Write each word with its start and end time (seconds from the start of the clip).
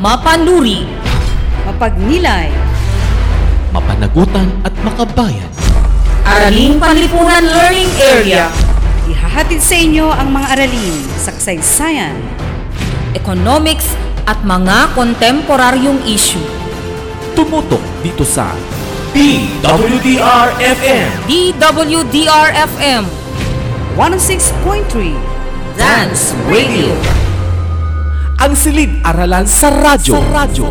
Mapanuri, 0.00 0.88
mapagnilay, 1.68 2.48
mapanagutan 3.68 4.48
at 4.64 4.72
makabayan. 4.80 5.44
Araling 6.24 6.80
Panlipunan 6.80 7.44
Learning 7.44 7.92
Area, 8.00 8.48
ihahatid 9.12 9.60
sa 9.60 9.76
inyo 9.76 10.08
ang 10.08 10.32
mga 10.32 10.56
aralin 10.56 11.04
sa 11.20 11.36
kasaysayan, 11.36 12.16
Economics 13.12 13.92
at 14.24 14.40
mga 14.40 14.96
kontemporaryong 14.96 16.00
issue. 16.08 16.48
Tumutok 17.36 17.84
dito 18.00 18.24
sa 18.24 18.56
DWDR-FM 19.12 21.08
DWDR-FM 21.28 23.04
106.3 24.00 25.76
Dance 25.76 26.32
Radio. 26.48 26.96
Ang 28.40 28.56
silid-aralan 28.56 29.44
sa 29.44 29.68
radyo. 29.68 30.16
Sa 30.16 30.24
radyo. 30.32 30.64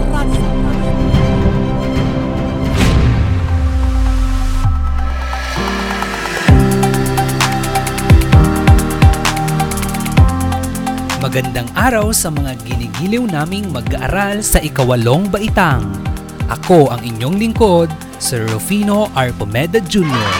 Magandang 11.21 11.69
araw 11.77 12.09
sa 12.09 12.33
mga 12.33 12.57
ginigiliw 12.65 13.29
naming 13.29 13.69
mag-aaral 13.69 14.41
sa 14.41 14.57
ikawalong 14.65 15.29
baitang. 15.29 15.85
Ako 16.49 16.89
ang 16.89 17.05
inyong 17.05 17.37
lingkod, 17.37 17.93
Sir 18.17 18.49
Rufino 18.49 19.13
R. 19.13 19.29
Pomeda 19.37 19.77
Jr. 19.77 20.33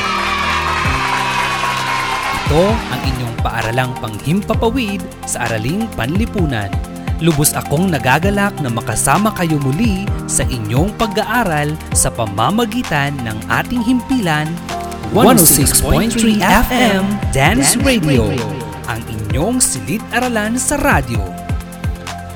Ito 2.49 2.65
ang 2.73 3.01
inyong 3.05 3.35
paaralang 3.45 3.93
panghimpapawid 4.01 5.05
sa 5.29 5.45
Araling 5.45 5.85
Panlipunan. 5.93 6.88
Lubos 7.19 7.51
akong 7.51 7.91
nagagalak 7.91 8.55
na 8.63 8.71
makasama 8.71 9.35
kayo 9.35 9.59
muli 9.59 10.07
sa 10.23 10.47
inyong 10.47 10.95
pag-aaral 10.95 11.75
sa 11.91 12.07
pamamagitan 12.07 13.11
ng 13.27 13.35
ating 13.51 13.83
himpilan 13.83 14.47
106.3 15.11 16.15
FM 16.39 17.03
Dance 17.35 17.75
Radio 17.83 18.31
ang 18.87 19.03
inyong 19.03 19.59
silid-aralan 19.59 20.55
sa 20.55 20.79
radyo. 20.79 21.19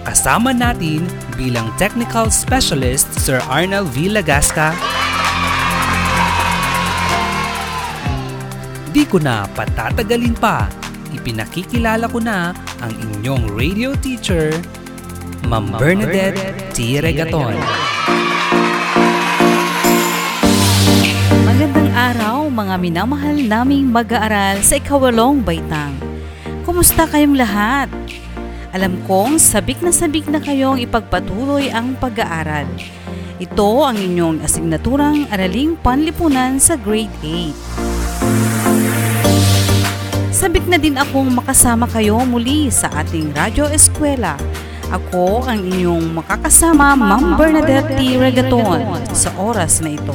Kasama 0.04 0.52
natin 0.52 1.08
bilang 1.40 1.72
Technical 1.80 2.28
Specialist 2.28 3.08
Sir 3.24 3.40
Arnel 3.48 3.88
V. 3.88 4.12
Lagasca. 4.12 4.76
Di 8.92 9.08
ko 9.08 9.16
na 9.16 9.48
patatagalin 9.56 10.36
pa, 10.36 10.68
ipinakikilala 11.14 12.10
ko 12.10 12.18
na 12.18 12.52
ang 12.82 12.94
inyong 12.98 13.54
radio 13.54 13.94
teacher, 13.98 14.50
Ma'am 15.46 15.70
Bernadette 15.78 16.74
T. 16.74 16.98
Regaton. 16.98 17.54
Magandang 21.46 21.92
araw 21.94 22.50
mga 22.50 22.76
minamahal 22.82 23.38
naming 23.38 23.94
mag-aaral 23.94 24.60
sa 24.66 24.82
ikawalong 24.82 25.46
baitang. 25.46 25.94
Kumusta 26.66 27.06
kayong 27.06 27.38
lahat? 27.38 27.92
Alam 28.74 28.98
kong 29.06 29.38
sabik 29.38 29.86
na 29.86 29.94
sabik 29.94 30.26
na 30.26 30.42
kayong 30.42 30.82
ipagpatuloy 30.82 31.70
ang 31.70 31.94
pag-aaral. 32.02 32.66
Ito 33.38 33.86
ang 33.86 34.00
inyong 34.00 34.42
asignaturang 34.42 35.30
Araling 35.30 35.78
Panlipunan 35.78 36.58
sa 36.58 36.74
Grade 36.80 37.14
8. 37.22 37.73
Sabik 40.44 40.68
na 40.68 40.76
din 40.76 41.00
akong 41.00 41.32
makasama 41.32 41.88
kayo 41.88 42.20
muli 42.28 42.68
sa 42.68 42.92
ating 43.00 43.32
radyo 43.32 43.64
eskwela. 43.72 44.36
Ako 44.92 45.48
ang 45.48 45.64
inyong 45.64 46.20
makakasama, 46.20 47.00
Ma'am 47.00 47.40
Bernadette 47.40 47.96
T. 47.96 48.20
Regaton, 48.20 48.84
sa 49.16 49.32
oras 49.40 49.80
na 49.80 49.96
ito. 49.96 50.12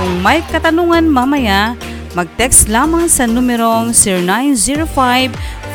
Kung 0.00 0.24
may 0.24 0.40
katanungan 0.48 1.04
mamaya, 1.04 1.76
mag-text 2.16 2.72
lamang 2.72 3.12
sa 3.12 3.28
numerong 3.28 3.92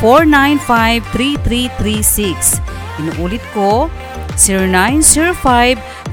0905-495-3336. 0.02 2.66
Inuulit 2.98 3.46
ko, 3.54 3.94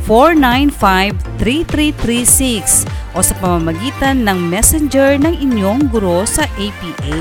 0905-495-3336 0.04 2.92
o 3.14 3.22
sa 3.22 3.32
pamamagitan 3.38 4.26
ng 4.26 4.38
messenger 4.50 5.16
ng 5.22 5.38
inyong 5.38 5.86
guro 5.88 6.26
sa 6.26 6.44
APA. 6.58 7.16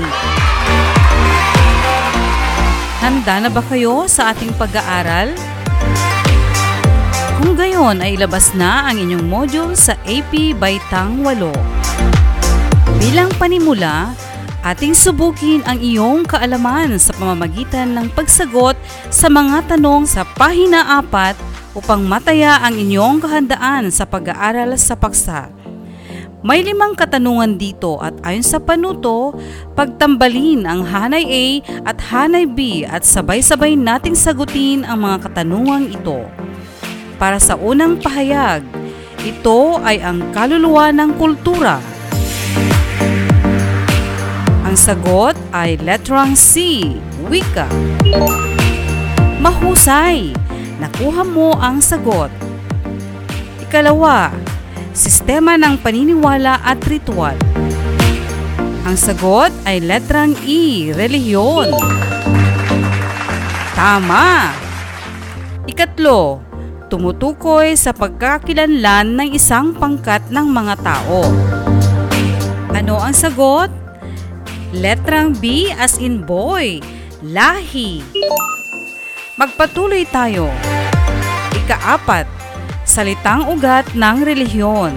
Handa 3.00 3.46
na 3.46 3.50
ba 3.52 3.62
kayo 3.62 4.10
sa 4.10 4.34
ating 4.34 4.52
pag-aaral? 4.58 5.32
Kung 7.38 7.58
gayon 7.58 8.00
ay 8.02 8.16
ilabas 8.18 8.54
na 8.54 8.90
ang 8.90 8.96
inyong 8.98 9.26
module 9.26 9.74
sa 9.74 9.94
AP 10.06 10.54
Baitang 10.58 11.22
8. 11.22 11.36
Bilang 13.02 13.28
panimula, 13.36 14.14
ating 14.64 14.96
subukin 14.96 15.60
ang 15.68 15.82
iyong 15.82 16.24
kaalaman 16.24 16.96
sa 16.96 17.12
pamamagitan 17.14 17.92
ng 17.92 18.08
pagsagot 18.16 18.78
sa 19.12 19.28
mga 19.28 19.76
tanong 19.76 20.08
sa 20.08 20.24
pahina 20.24 21.04
4 21.04 21.76
upang 21.76 22.06
mataya 22.06 22.62
ang 22.64 22.78
inyong 22.78 23.20
kahandaan 23.20 23.92
sa 23.92 24.08
pag-aaral 24.08 24.78
sa 24.80 24.94
paksa. 24.96 25.63
May 26.44 26.60
limang 26.60 26.92
katanungan 26.92 27.56
dito 27.56 27.96
at 28.04 28.20
ayon 28.20 28.44
sa 28.44 28.60
panuto, 28.60 29.32
pagtambalin 29.72 30.68
ang 30.68 30.84
hanay 30.84 31.24
A 31.24 31.44
at 31.88 31.96
hanay 32.12 32.44
B 32.44 32.84
at 32.84 33.00
sabay-sabay 33.00 33.80
nating 33.80 34.12
sagutin 34.12 34.84
ang 34.84 35.08
mga 35.08 35.24
katanungang 35.24 35.88
ito. 35.88 36.20
Para 37.16 37.40
sa 37.40 37.56
unang 37.56 37.96
pahayag, 37.96 38.60
ito 39.24 39.80
ay 39.80 40.04
ang 40.04 40.20
kaluluwa 40.36 40.92
ng 40.92 41.16
kultura. 41.16 41.80
Ang 44.68 44.76
sagot 44.76 45.40
ay 45.48 45.80
letrang 45.80 46.36
C, 46.36 46.84
wika. 47.24 47.64
Mahusay! 49.40 50.36
Nakuha 50.76 51.24
mo 51.24 51.56
ang 51.56 51.80
sagot. 51.80 52.28
Ikalawa, 53.64 54.28
sistema 54.94 55.58
ng 55.58 55.82
paniniwala 55.82 56.62
at 56.62 56.78
ritual. 56.86 57.34
Ang 58.86 58.94
sagot 58.94 59.50
ay 59.66 59.82
letrang 59.82 60.38
E, 60.46 60.94
relihiyon. 60.94 61.74
Tama! 63.74 64.54
Ikatlo, 65.66 66.38
tumutukoy 66.86 67.74
sa 67.74 67.90
pagkakilanlan 67.90 69.18
ng 69.18 69.28
isang 69.34 69.74
pangkat 69.74 70.22
ng 70.30 70.46
mga 70.46 70.74
tao. 70.78 71.26
Ano 72.70 73.02
ang 73.02 73.16
sagot? 73.16 73.72
Letrang 74.70 75.34
B 75.34 75.74
as 75.74 75.98
in 75.98 76.22
boy, 76.22 76.78
lahi. 77.18 77.98
Magpatuloy 79.34 80.06
tayo. 80.06 80.46
Ikaapat, 81.50 82.43
salitang 82.94 83.50
ugat 83.50 83.90
ng 83.98 84.22
relihiyon. 84.22 84.94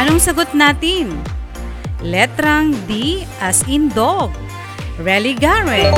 Anong 0.00 0.16
sagot 0.16 0.56
natin? 0.56 1.12
Letrang 2.00 2.72
D 2.88 3.20
as 3.36 3.60
in 3.68 3.92
dog, 3.92 4.32
religare. 4.96 5.92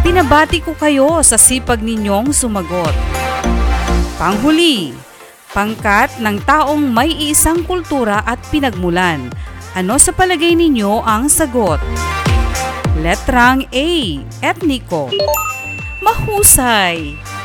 Pinabati 0.00 0.64
ko 0.64 0.72
kayo 0.72 1.20
sa 1.20 1.36
sipag 1.36 1.84
ninyong 1.84 2.32
sumagot. 2.32 2.96
Panghuli, 4.16 4.96
pangkat 5.52 6.16
ng 6.24 6.40
taong 6.48 6.80
may 6.80 7.12
isang 7.12 7.60
kultura 7.68 8.24
at 8.24 8.40
pinagmulan. 8.48 9.28
Ano 9.76 10.00
sa 10.00 10.16
palagay 10.16 10.56
ninyo 10.56 11.04
ang 11.04 11.28
sagot? 11.28 11.76
Letrang 13.04 13.68
A, 13.68 13.88
etniko. 14.40 15.12
Mahusay! 16.00 17.35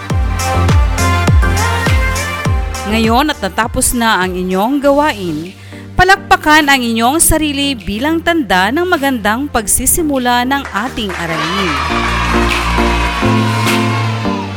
Ngayon 2.91 3.31
at 3.31 3.39
natapos 3.39 3.95
na 3.95 4.19
ang 4.19 4.35
inyong 4.35 4.83
gawain, 4.83 5.55
Palakpakan 6.01 6.65
ang 6.65 6.81
inyong 6.81 7.21
sarili 7.21 7.77
bilang 7.77 8.25
tanda 8.25 8.73
ng 8.73 8.89
magandang 8.89 9.45
pagsisimula 9.45 10.41
ng 10.49 10.65
ating 10.73 11.13
aralin. 11.13 11.73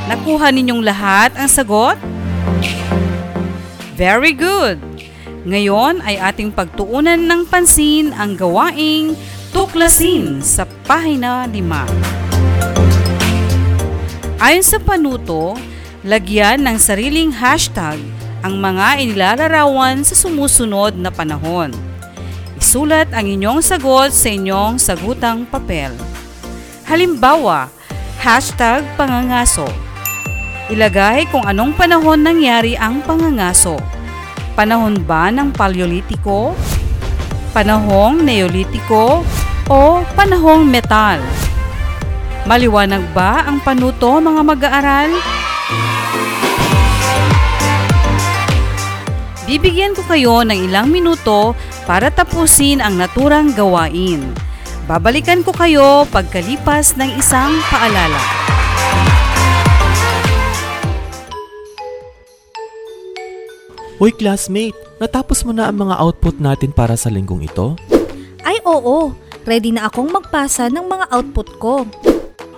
Nakuha 0.09 0.49
ninyong 0.57 0.81
lahat 0.81 1.37
ang 1.37 1.45
sagot? 1.45 2.01
Very 3.93 4.33
good! 4.33 4.81
Ngayon 5.45 6.01
ay 6.01 6.17
ating 6.17 6.49
pagtuunan 6.49 7.21
ng 7.21 7.45
pansin 7.45 8.17
ang 8.17 8.41
gawaing 8.41 9.13
tuklasin 9.53 10.41
sa 10.41 10.65
pahina 10.89 11.45
5. 11.45 14.41
Ayon 14.41 14.65
sa 14.65 14.81
panuto, 14.81 15.61
lagyan 16.01 16.65
ng 16.65 16.81
sariling 16.81 17.37
hashtag 17.37 18.01
ang 18.45 18.61
mga 18.61 19.01
inilalarawan 19.01 20.05
sa 20.05 20.13
sumusunod 20.13 21.01
na 21.01 21.09
panahon. 21.09 21.73
Isulat 22.61 23.09
ang 23.17 23.25
inyong 23.25 23.65
sagot 23.65 24.13
sa 24.13 24.29
inyong 24.29 24.77
sagutang 24.77 25.49
papel. 25.49 25.97
Halimbawa, 26.85 27.73
hashtag 28.21 28.85
pangangaso. 29.01 29.65
Ilagay 30.69 31.25
kung 31.33 31.49
anong 31.49 31.73
panahon 31.73 32.21
nangyari 32.21 32.77
ang 32.77 33.01
pangangaso. 33.01 33.81
Panahon 34.53 35.01
ba 35.01 35.33
ng 35.33 35.49
Paleolitiko? 35.57 36.53
Panahong 37.57 38.21
Neolitiko? 38.21 39.25
O 39.73 40.05
panahong 40.13 40.69
metal? 40.69 41.17
Maliwanag 42.45 43.09
ba 43.17 43.49
ang 43.49 43.65
panuto 43.65 44.21
mga 44.21 44.43
mag-aaral? 44.45 45.44
Bibigyan 49.45 49.93
ko 49.93 50.01
kayo 50.09 50.41
ng 50.41 50.57
ilang 50.57 50.89
minuto 50.89 51.53
para 51.85 52.09
tapusin 52.09 52.81
ang 52.81 52.97
naturang 52.97 53.53
gawain. 53.53 54.25
Babalikan 54.89 55.45
ko 55.45 55.53
kayo 55.53 56.09
pagkalipas 56.09 56.97
ng 56.97 57.21
isang 57.21 57.53
paalala. 57.69 58.17
Hoy 64.01 64.17
classmate, 64.17 64.77
natapos 64.97 65.45
mo 65.45 65.53
na 65.53 65.69
ang 65.69 65.77
mga 65.77 66.01
output 66.01 66.41
natin 66.41 66.73
para 66.73 66.97
sa 66.97 67.13
linggong 67.13 67.45
ito? 67.45 67.77
Ay 68.49 68.57
oo, 68.65 69.13
ready 69.45 69.77
na 69.77 69.93
akong 69.93 70.09
magpasa 70.09 70.73
ng 70.73 70.89
mga 70.89 71.07
output 71.13 71.49
ko. 71.61 71.75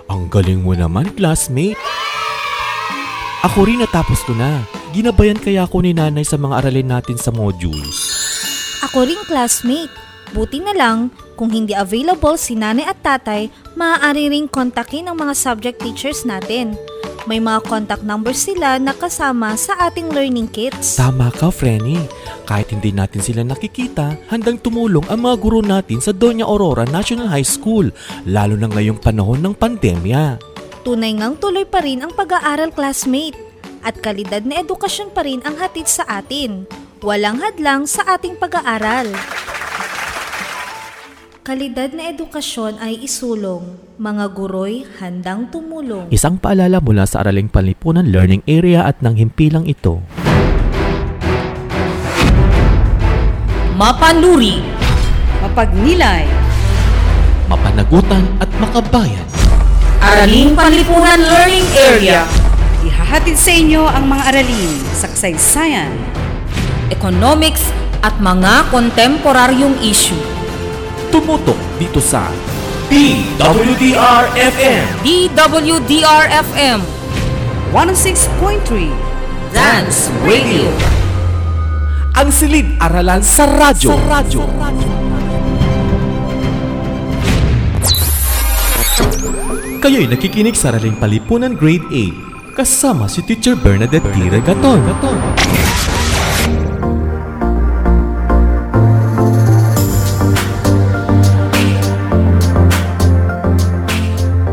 Ang 0.07 0.31
galing 0.31 0.63
mo 0.63 0.71
naman, 0.71 1.11
classmate. 1.19 1.75
Ako 3.45 3.69
rin 3.69 3.77
natapos 3.77 4.25
ko 4.25 4.33
na. 4.33 4.65
Ginabayan 4.97 5.37
kaya 5.37 5.69
ako 5.69 5.85
ni 5.85 5.93
nanay 5.93 6.25
sa 6.25 6.41
mga 6.41 6.57
aralin 6.57 6.89
natin 6.89 7.21
sa 7.21 7.29
modules. 7.29 7.97
Ako 8.89 9.05
ring 9.05 9.21
classmate. 9.29 9.93
Buti 10.33 10.59
na 10.59 10.73
lang, 10.73 11.13
kung 11.37 11.53
hindi 11.53 11.77
available 11.77 12.33
si 12.35 12.57
nanay 12.57 12.89
at 12.89 12.97
tatay, 13.05 13.47
maaari 13.77 14.33
ring 14.33 14.49
kontakin 14.49 15.05
ang 15.05 15.21
mga 15.21 15.37
subject 15.37 15.77
teachers 15.85 16.25
natin. 16.25 16.73
May 17.29 17.37
mga 17.37 17.61
contact 17.67 18.01
numbers 18.07 18.41
sila 18.41 18.81
na 18.81 18.95
kasama 18.95 19.53
sa 19.53 19.75
ating 19.85 20.09
learning 20.09 20.49
kits. 20.49 20.97
Tama 20.97 21.29
ka, 21.29 21.53
Frenny. 21.53 21.99
Kahit 22.47 22.73
hindi 22.73 22.89
natin 22.89 23.19
sila 23.19 23.43
nakikita, 23.43 24.17
handang 24.31 24.57
tumulong 24.63 25.03
ang 25.11 25.27
mga 25.27 25.35
guro 25.37 25.59
natin 25.59 25.99
sa 25.99 26.15
Doña 26.15 26.47
Aurora 26.47 26.87
National 26.87 27.27
High 27.27 27.45
School, 27.45 27.91
lalo 28.25 28.55
na 28.55 28.71
ngayong 28.71 28.97
panahon 28.97 29.43
ng 29.43 29.53
pandemya. 29.53 30.46
Tunay 30.87 31.19
ngang 31.19 31.35
tuloy 31.43 31.67
pa 31.67 31.83
rin 31.83 31.99
ang 31.99 32.15
pag-aaral 32.15 32.71
classmate 32.71 33.35
at 33.83 33.99
kalidad 33.99 34.47
na 34.47 34.63
edukasyon 34.63 35.11
pa 35.11 35.19
rin 35.27 35.43
ang 35.43 35.59
hatid 35.59 35.83
sa 35.83 36.07
atin. 36.07 36.63
Walang 37.03 37.43
hadlang 37.43 37.83
sa 37.83 38.07
ating 38.15 38.39
pag-aaral. 38.39 39.11
Kalidad 41.43 41.91
na 41.91 42.07
edukasyon 42.15 42.79
ay 42.79 43.03
isulong. 43.03 43.75
Mga 43.99 44.31
guro'y 44.31 44.87
handang 45.03 45.51
tumulong. 45.51 46.07
Isang 46.07 46.39
paalala 46.39 46.79
mula 46.79 47.03
sa 47.03 47.19
Araling 47.19 47.51
Panlipunan 47.51 48.07
Learning 48.07 48.47
Area 48.47 48.87
at 48.87 49.03
ng 49.03 49.19
himpilang 49.19 49.67
ito. 49.67 49.99
Mapanuri, 53.75 54.63
Mapagnilay, 55.43 56.23
Mapanagutan 57.51 58.23
at 58.39 58.47
makabayan. 58.63 59.36
Araling 60.07 60.55
Panlipunan 60.55 61.19
Learning 61.19 61.67
Area, 61.75 62.23
ihahatid 62.79 63.35
sa 63.35 63.51
inyo 63.51 63.83
ang 63.83 64.07
mga 64.07 64.23
aralin 64.31 64.79
sa 64.95 65.11
kasaysayan, 65.11 65.91
Economics 66.87 67.59
at 67.99 68.15
mga 68.23 68.71
kontemporaryong 68.71 69.75
issue. 69.83 70.15
Tumutok 71.11 71.59
dito 71.75 71.99
sa 71.99 72.31
DWDR-FM 72.87 74.83
DWDR-FM, 75.03 76.79
106.3 77.75 79.51
Dance 79.51 80.07
Radio. 80.23 80.71
Ang 82.15 82.31
silid-aralan 82.31 83.19
sa 83.19 83.43
radyo. 83.43 83.91
Sa 83.91 83.99
radyo. 84.07 84.39
Kayo'y 89.77 90.09
nakikinig 90.09 90.57
sa 90.57 90.73
Araling 90.73 90.97
Palipunan 90.97 91.53
Grade 91.53 91.85
8 91.93 92.57
kasama 92.57 93.05
si 93.05 93.21
Teacher 93.21 93.53
Bernadette 93.53 94.09
T. 94.09 94.17
Regaton. 94.25 94.81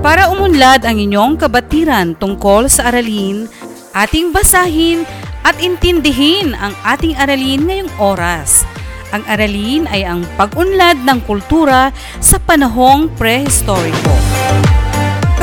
Para 0.04 0.28
umunlad 0.28 0.84
ang 0.84 1.00
inyong 1.00 1.40
kabatiran 1.40 2.12
tungkol 2.20 2.68
sa 2.68 2.92
aralin, 2.92 3.48
ating 3.96 4.28
basahin 4.28 5.08
at 5.40 5.56
intindihin 5.56 6.52
ang 6.52 6.76
ating 6.84 7.16
aralin 7.16 7.64
ngayong 7.64 7.92
oras. 7.96 8.68
Ang 9.16 9.24
aralin 9.24 9.88
ay 9.88 10.04
ang 10.04 10.20
pag-unlad 10.36 11.00
ng 11.00 11.24
kultura 11.24 11.96
sa 12.20 12.36
panahong 12.36 13.08
prehistoriko. 13.16 14.43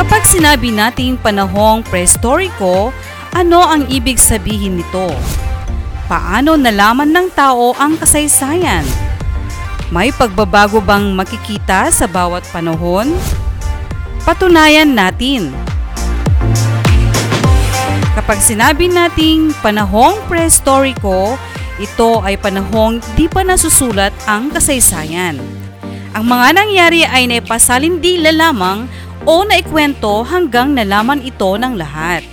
Kapag 0.02 0.26
sinabi 0.26 0.74
nating 0.74 1.22
panahong 1.22 1.86
prehistoriko, 1.86 2.90
ano 3.38 3.62
ang 3.62 3.86
ibig 3.86 4.18
sabihin 4.18 4.82
nito? 4.82 5.14
Paano 6.10 6.58
nalaman 6.58 7.14
ng 7.14 7.30
tao 7.38 7.78
ang 7.78 8.02
kasaysayan? 8.02 8.82
May 9.94 10.10
pagbabago 10.10 10.82
bang 10.82 11.14
makikita 11.14 11.94
sa 11.94 12.10
bawat 12.10 12.42
panahon? 12.50 13.14
Patunayan 14.26 14.90
natin. 14.90 15.54
Kapag 18.18 18.42
sinabi 18.42 18.90
nating 18.90 19.54
panahong 19.62 20.18
prehistoriko, 20.26 21.38
ito 21.78 22.26
ay 22.26 22.42
panahong 22.42 23.06
di 23.14 23.30
pa 23.30 23.46
nasusulat 23.46 24.18
ang 24.26 24.50
kasaysayan. 24.50 25.38
Ang 26.18 26.26
mga 26.26 26.48
nangyari 26.58 27.02
ay 27.06 27.30
naipasalindila 27.30 28.34
lamang 28.34 28.90
o 29.26 29.46
naikwento 29.46 30.26
hanggang 30.26 30.74
nalaman 30.74 31.22
ito 31.22 31.58
ng 31.58 31.78
lahat. 31.78 32.26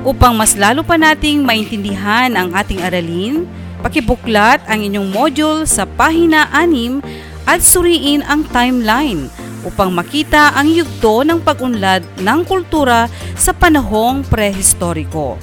Upang 0.00 0.32
mas 0.32 0.56
lalo 0.56 0.80
pa 0.80 0.96
nating 0.96 1.44
maintindihan 1.44 2.32
ang 2.32 2.56
ating 2.56 2.80
aralin, 2.80 3.44
pakibuklat 3.84 4.62
ang 4.64 4.80
inyong 4.80 5.08
module 5.12 5.68
sa 5.68 5.84
pahina 5.84 6.48
6 6.52 7.04
at 7.44 7.60
suriin 7.60 8.24
ang 8.24 8.46
timeline 8.48 9.28
upang 9.60 9.92
makita 9.92 10.56
ang 10.56 10.72
yugto 10.72 11.20
ng 11.20 11.40
pag-unlad 11.44 12.00
ng 12.16 12.40
kultura 12.48 13.12
sa 13.36 13.52
panahong 13.52 14.24
prehistoriko. 14.24 15.36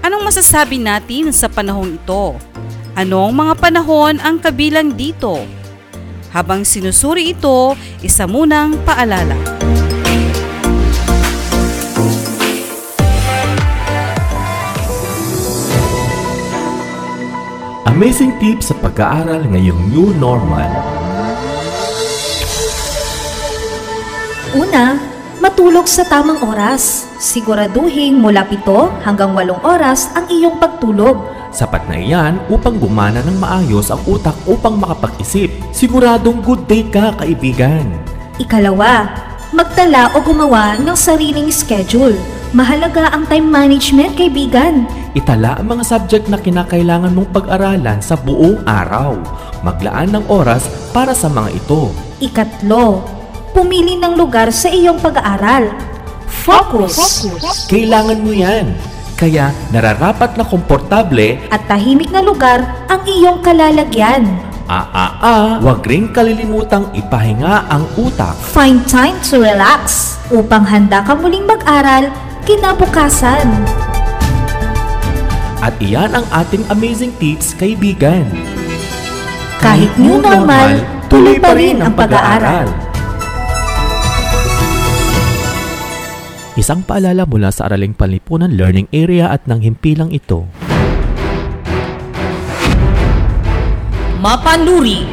Anong 0.00 0.24
masasabi 0.24 0.80
natin 0.80 1.34
sa 1.34 1.50
panahong 1.50 2.00
ito? 2.00 2.38
Anong 2.96 3.36
mga 3.36 3.54
panahon 3.60 4.16
ang 4.22 4.40
kabilang 4.40 4.94
dito? 4.94 5.44
Habang 6.32 6.64
sinusuri 6.64 7.36
ito, 7.36 7.76
isa 8.00 8.24
munang 8.24 8.80
paalala. 8.88 9.55
Amazing 17.96 18.36
tips 18.36 18.68
sa 18.68 18.76
pag-aaral 18.84 19.48
ngayong 19.48 19.88
new 19.88 20.12
normal. 20.20 20.68
Una, 24.52 25.00
matulog 25.40 25.88
sa 25.88 26.04
tamang 26.04 26.44
oras. 26.44 27.08
Siguraduhin 27.16 28.20
mula 28.20 28.44
7 28.44 29.00
hanggang 29.00 29.32
8 29.32 29.48
oras 29.64 30.12
ang 30.12 30.28
iyong 30.28 30.60
pagtulog. 30.60 31.24
Sapat 31.48 31.88
na 31.88 31.96
iyan 31.96 32.36
upang 32.52 32.76
gumana 32.76 33.24
ng 33.24 33.40
maayos 33.40 33.88
ang 33.88 34.04
utak 34.04 34.36
upang 34.44 34.76
makapag-isip. 34.76 35.48
Siguradong 35.72 36.44
good 36.44 36.68
day 36.68 36.84
ka, 36.84 37.16
kaibigan. 37.16 37.96
Ikalawa, 38.36 39.08
magtala 39.56 40.12
o 40.12 40.20
gumawa 40.20 40.76
ng 40.76 40.92
sariling 40.92 41.48
schedule. 41.48 42.35
Mahalaga 42.54 43.10
ang 43.10 43.26
time 43.26 43.50
management, 43.50 44.14
kaibigan. 44.14 44.86
Itala 45.18 45.58
ang 45.58 45.66
mga 45.66 45.82
subject 45.82 46.30
na 46.30 46.38
kinakailangan 46.38 47.10
mong 47.10 47.34
pag-aralan 47.34 47.98
sa 47.98 48.14
buong 48.14 48.62
araw. 48.62 49.18
Maglaan 49.66 50.14
ng 50.14 50.24
oras 50.30 50.70
para 50.94 51.10
sa 51.10 51.26
mga 51.26 51.58
ito. 51.58 51.90
Ikatlo, 52.22 53.02
pumili 53.50 53.98
ng 53.98 54.14
lugar 54.14 54.54
sa 54.54 54.70
iyong 54.70 55.02
pag-aaral. 55.02 55.74
Focus. 56.46 57.26
Kailangan 57.66 58.22
mo 58.22 58.30
yan. 58.30 58.78
Kaya 59.16 59.50
nararapat 59.72 60.36
na 60.36 60.44
komportable 60.44 61.40
At 61.48 61.64
tahimik 61.66 62.12
na 62.12 62.20
lugar 62.22 62.62
ang 62.86 63.02
iyong 63.08 63.42
kalalagyan. 63.42 64.28
Ah, 64.70 65.58
huwag 65.62 65.82
rin 65.86 66.10
kalilimutang 66.14 66.94
ipahinga 66.94 67.70
ang 67.70 67.86
utak. 67.98 68.38
Find 68.54 68.82
time 68.86 69.18
to 69.26 69.42
relax 69.42 70.14
upang 70.30 70.66
handa 70.66 71.06
ka 71.06 71.14
muling 71.14 71.46
mag-aral 71.46 72.10
kinabukasan. 72.46 73.44
At 75.58 75.74
iyan 75.82 76.14
ang 76.14 76.26
ating 76.30 76.62
amazing 76.70 77.10
tips, 77.18 77.58
kaibigan. 77.58 78.22
Kahit 79.58 79.90
new 79.98 80.22
normal, 80.22 80.78
tuloy 81.10 81.42
pa 81.42 81.58
rin 81.58 81.82
ang 81.82 81.90
pag-aaral. 81.98 82.70
Isang 86.56 86.86
paalala 86.86 87.28
mula 87.28 87.52
sa 87.52 87.68
Araling 87.68 87.92
Panlipunan 87.92 88.54
Learning 88.54 88.88
Area 88.94 89.28
at 89.28 89.44
ng 89.44 89.60
himpilang 89.60 90.08
ito. 90.14 90.48
Mapanuri. 94.22 95.04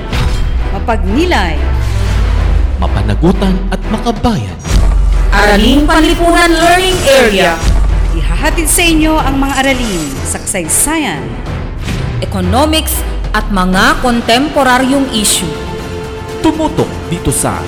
Mapagnilay, 0.73 1.53
Mapanagutan 2.81 3.55
at 3.69 3.77
makabayan. 3.93 4.72
Araling 5.33 5.89
Panlipunan 5.89 6.45
Learning 6.45 6.93
Area. 7.09 7.57
ihahatid 8.13 8.69
sa 8.69 8.85
inyo 8.85 9.17
ang 9.17 9.41
mga 9.41 9.65
aralin 9.65 10.05
sa 10.29 10.37
kasaysayan, 10.37 11.25
Economics 12.21 13.01
at 13.33 13.49
mga 13.49 13.97
kontemporaryong 14.05 15.09
issue. 15.09 15.49
Tumutok 16.45 16.85
dito 17.09 17.33
sa 17.33 17.65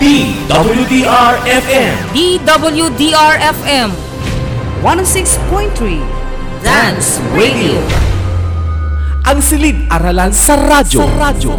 DWDR-FM 0.00 1.92
DWDR-FM 2.16 3.88
106.3 4.80 6.64
Dance 6.64 7.20
Radio. 7.36 7.76
Ang 9.28 9.38
silid-aralan 9.44 10.32
sa 10.32 10.56
radyo. 10.56 11.04
Sa 11.04 11.12
radyo. 11.20 11.52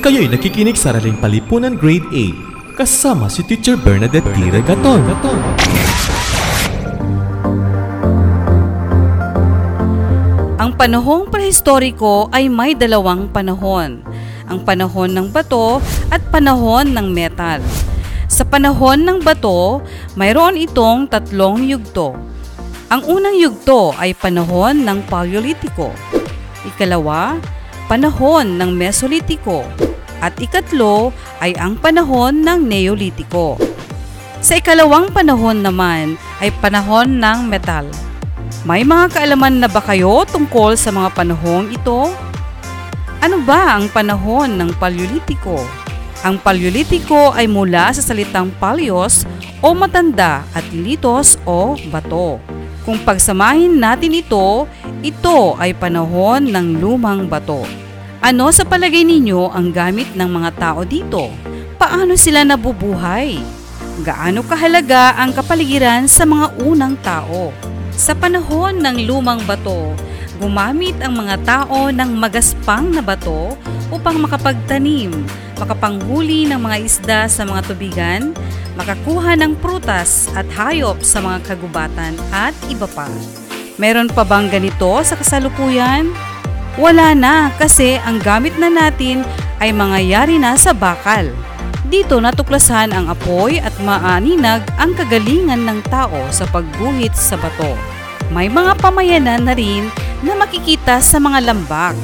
Kayo'y 0.00 0.32
nakikinig 0.32 0.80
sa 0.80 0.96
Araling 0.96 1.20
Palipunan 1.20 1.76
Grade 1.76 2.08
8 2.08 2.72
kasama 2.80 3.28
si 3.28 3.44
Teacher 3.44 3.76
Bernadette 3.76 4.24
T. 4.32 4.48
Regaton. 4.48 5.04
Ang 10.56 10.72
panahong 10.80 11.28
prehistoriko 11.28 12.32
ay 12.32 12.48
may 12.48 12.72
dalawang 12.72 13.28
panahon. 13.28 14.00
Ang 14.48 14.64
panahon 14.64 15.12
ng 15.12 15.28
bato 15.28 15.84
at 16.08 16.24
panahon 16.32 16.96
ng 16.96 17.12
metal. 17.12 17.60
Sa 18.24 18.48
panahon 18.48 19.04
ng 19.04 19.20
bato, 19.20 19.84
mayroon 20.16 20.56
itong 20.56 21.12
tatlong 21.12 21.60
yugto. 21.68 22.16
Ang 22.88 23.04
unang 23.04 23.36
yugto 23.36 23.92
ay 24.00 24.16
panahon 24.16 24.80
ng 24.80 25.04
Paleolitiko. 25.12 25.92
Ikalawa, 26.64 27.36
panahon 27.84 28.56
ng 28.56 28.72
Mesolitiko. 28.72 29.89
At 30.20 30.36
ikatlo 30.36 31.16
ay 31.40 31.56
ang 31.56 31.80
panahon 31.80 32.44
ng 32.44 32.60
Neolitiko. 32.68 33.56
Sa 34.40 34.56
ikalawang 34.56 35.12
panahon 35.12 35.60
naman 35.60 36.16
ay 36.40 36.48
panahon 36.64 37.20
ng 37.20 37.48
metal. 37.48 37.84
May 38.64 38.84
mga 38.84 39.16
kaalaman 39.16 39.60
na 39.60 39.68
ba 39.68 39.80
kayo 39.80 40.24
tungkol 40.28 40.76
sa 40.76 40.92
mga 40.92 41.12
panahong 41.16 41.72
ito? 41.72 42.12
Ano 43.20 43.36
ba 43.44 43.76
ang 43.76 43.88
panahon 43.92 44.56
ng 44.56 44.76
Paleolitiko? 44.80 45.60
Ang 46.20 46.36
Paleolitiko 46.40 47.32
ay 47.32 47.48
mula 47.48 47.92
sa 47.92 48.04
salitang 48.04 48.52
paleos 48.60 49.24
o 49.64 49.72
matanda 49.72 50.44
at 50.52 50.64
litos 50.72 51.40
o 51.48 51.76
bato. 51.88 52.40
Kung 52.84 53.00
pagsamahin 53.00 53.76
natin 53.76 54.16
ito, 54.16 54.64
ito 55.04 55.56
ay 55.60 55.76
panahon 55.76 56.48
ng 56.48 56.80
lumang 56.80 57.28
bato. 57.28 57.64
Ano 58.20 58.52
sa 58.52 58.68
palagay 58.68 59.00
ninyo 59.00 59.48
ang 59.48 59.72
gamit 59.72 60.12
ng 60.12 60.28
mga 60.28 60.50
tao 60.60 60.84
dito? 60.84 61.32
Paano 61.80 62.20
sila 62.20 62.44
nabubuhay? 62.44 63.40
Gaano 64.04 64.44
kahalaga 64.44 65.16
ang 65.16 65.32
kapaligiran 65.32 66.04
sa 66.04 66.28
mga 66.28 66.52
unang 66.60 67.00
tao? 67.00 67.48
Sa 67.96 68.12
panahon 68.12 68.76
ng 68.76 69.08
lumang 69.08 69.40
bato, 69.48 69.96
gumamit 70.36 71.00
ang 71.00 71.16
mga 71.16 71.36
tao 71.48 71.88
ng 71.88 72.10
magaspang 72.12 72.92
na 72.92 73.00
bato 73.00 73.56
upang 73.88 74.20
makapagtanim, 74.20 75.16
makapanghuli 75.56 76.44
ng 76.44 76.60
mga 76.60 76.76
isda 76.76 77.20
sa 77.24 77.48
mga 77.48 77.72
tubigan, 77.72 78.36
makakuha 78.76 79.32
ng 79.40 79.56
prutas 79.64 80.28
at 80.36 80.44
hayop 80.60 81.00
sa 81.00 81.24
mga 81.24 81.56
kagubatan 81.56 82.20
at 82.36 82.52
iba 82.68 82.84
pa. 82.84 83.08
Meron 83.80 84.12
pa 84.12 84.28
bang 84.28 84.52
ganito 84.52 85.00
sa 85.08 85.16
kasalukuyan? 85.16 86.29
Wala 86.78 87.18
na 87.18 87.50
kasi 87.58 87.98
ang 88.06 88.22
gamit 88.22 88.54
na 88.54 88.70
natin 88.70 89.26
ay 89.58 89.74
mga 89.74 89.98
yari 90.06 90.36
na 90.38 90.54
sa 90.54 90.70
bakal. 90.70 91.26
Dito 91.90 92.22
natuklasan 92.22 92.94
ang 92.94 93.10
apoy 93.10 93.58
at 93.58 93.74
maaninag 93.82 94.62
ang 94.78 94.94
kagalingan 94.94 95.66
ng 95.66 95.82
tao 95.90 96.22
sa 96.30 96.46
pagguhit 96.46 97.10
sa 97.18 97.34
bato. 97.34 97.74
May 98.30 98.46
mga 98.46 98.78
pamayanan 98.78 99.42
na 99.42 99.58
rin 99.58 99.90
na 100.22 100.38
makikita 100.38 101.02
sa 101.02 101.18
mga 101.18 101.50
lambak. 101.50 101.98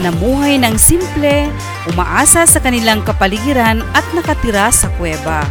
Namuhay 0.00 0.56
ng 0.56 0.80
simple, 0.80 1.52
umaasa 1.92 2.48
sa 2.48 2.56
kanilang 2.64 3.04
kapaligiran 3.04 3.84
at 3.92 4.06
nakatira 4.16 4.72
sa 4.72 4.88
kuweba. 4.96 5.44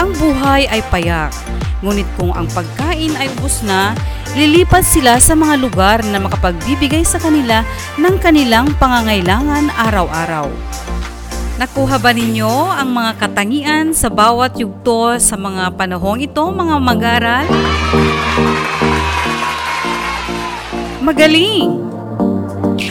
Ang 0.00 0.16
buhay 0.16 0.64
ay 0.72 0.80
payak, 0.88 1.28
ngunit 1.84 2.08
kung 2.16 2.32
ang 2.32 2.48
pagkain 2.52 3.12
ay 3.16 3.28
ubos 3.36 3.60
na, 3.66 3.92
lilipat 4.36 4.84
sila 4.84 5.20
sa 5.20 5.36
mga 5.36 5.54
lugar 5.60 5.98
na 6.08 6.20
makapagbibigay 6.20 7.04
sa 7.04 7.20
kanila 7.20 7.64
ng 8.00 8.16
kanilang 8.20 8.72
pangangailangan 8.76 9.68
araw-araw. 9.74 10.48
Nakuha 11.56 11.96
ba 11.96 12.12
ninyo 12.12 12.52
ang 12.68 12.92
mga 12.92 13.12
katangian 13.16 13.86
sa 13.96 14.12
bawat 14.12 14.60
yugto 14.60 15.16
sa 15.16 15.40
mga 15.40 15.72
panahong 15.72 16.20
ito, 16.20 16.44
mga 16.52 16.76
mag-aral? 16.76 17.46
Magaling! 21.00 21.86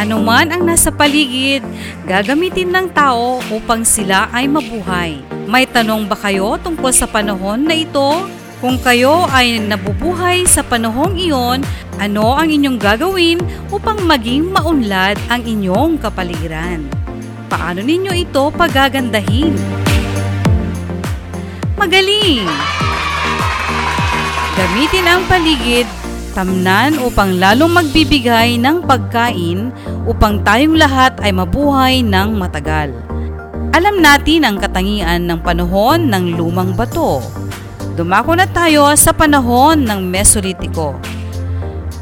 Ano 0.02 0.18
man 0.18 0.50
ang 0.50 0.66
nasa 0.66 0.90
paligid, 0.90 1.62
gagamitin 2.10 2.74
ng 2.74 2.90
tao 2.90 3.38
upang 3.54 3.86
sila 3.86 4.34
ay 4.34 4.50
mabuhay. 4.50 5.22
May 5.46 5.70
tanong 5.70 6.10
ba 6.10 6.18
kayo 6.18 6.58
tungkol 6.58 6.90
sa 6.90 7.06
panahon 7.06 7.70
na 7.70 7.78
ito? 7.78 8.26
Kung 8.64 8.80
kayo 8.80 9.28
ay 9.36 9.60
nabubuhay 9.60 10.48
sa 10.48 10.64
panahong 10.64 11.20
iyon, 11.20 11.60
ano 12.00 12.40
ang 12.40 12.48
inyong 12.48 12.80
gagawin 12.80 13.44
upang 13.68 14.00
maging 14.08 14.48
maunlad 14.48 15.20
ang 15.28 15.44
inyong 15.44 16.00
kapaligiran? 16.00 16.88
Paano 17.52 17.84
ninyo 17.84 18.16
ito 18.16 18.48
pagagandahin? 18.56 19.60
Magaling! 21.76 22.48
Gamitin 24.56 25.06
ang 25.12 25.28
paligid, 25.28 25.84
tamnan 26.32 26.96
upang 27.04 27.36
lalong 27.36 27.76
magbibigay 27.76 28.56
ng 28.56 28.88
pagkain 28.88 29.68
upang 30.08 30.40
tayong 30.48 30.80
lahat 30.80 31.12
ay 31.20 31.36
mabuhay 31.36 32.00
ng 32.00 32.40
matagal. 32.40 32.96
Alam 33.76 34.00
natin 34.00 34.48
ang 34.48 34.56
katangian 34.56 35.28
ng 35.28 35.44
panahon 35.44 36.08
ng 36.08 36.40
lumang 36.40 36.72
bato. 36.72 37.20
Dumako 37.96 38.36
na 38.36 38.44
tayo 38.44 38.92
sa 39.00 39.16
panahon 39.16 39.88
ng 39.88 40.04
Mesolitiko. 40.04 41.00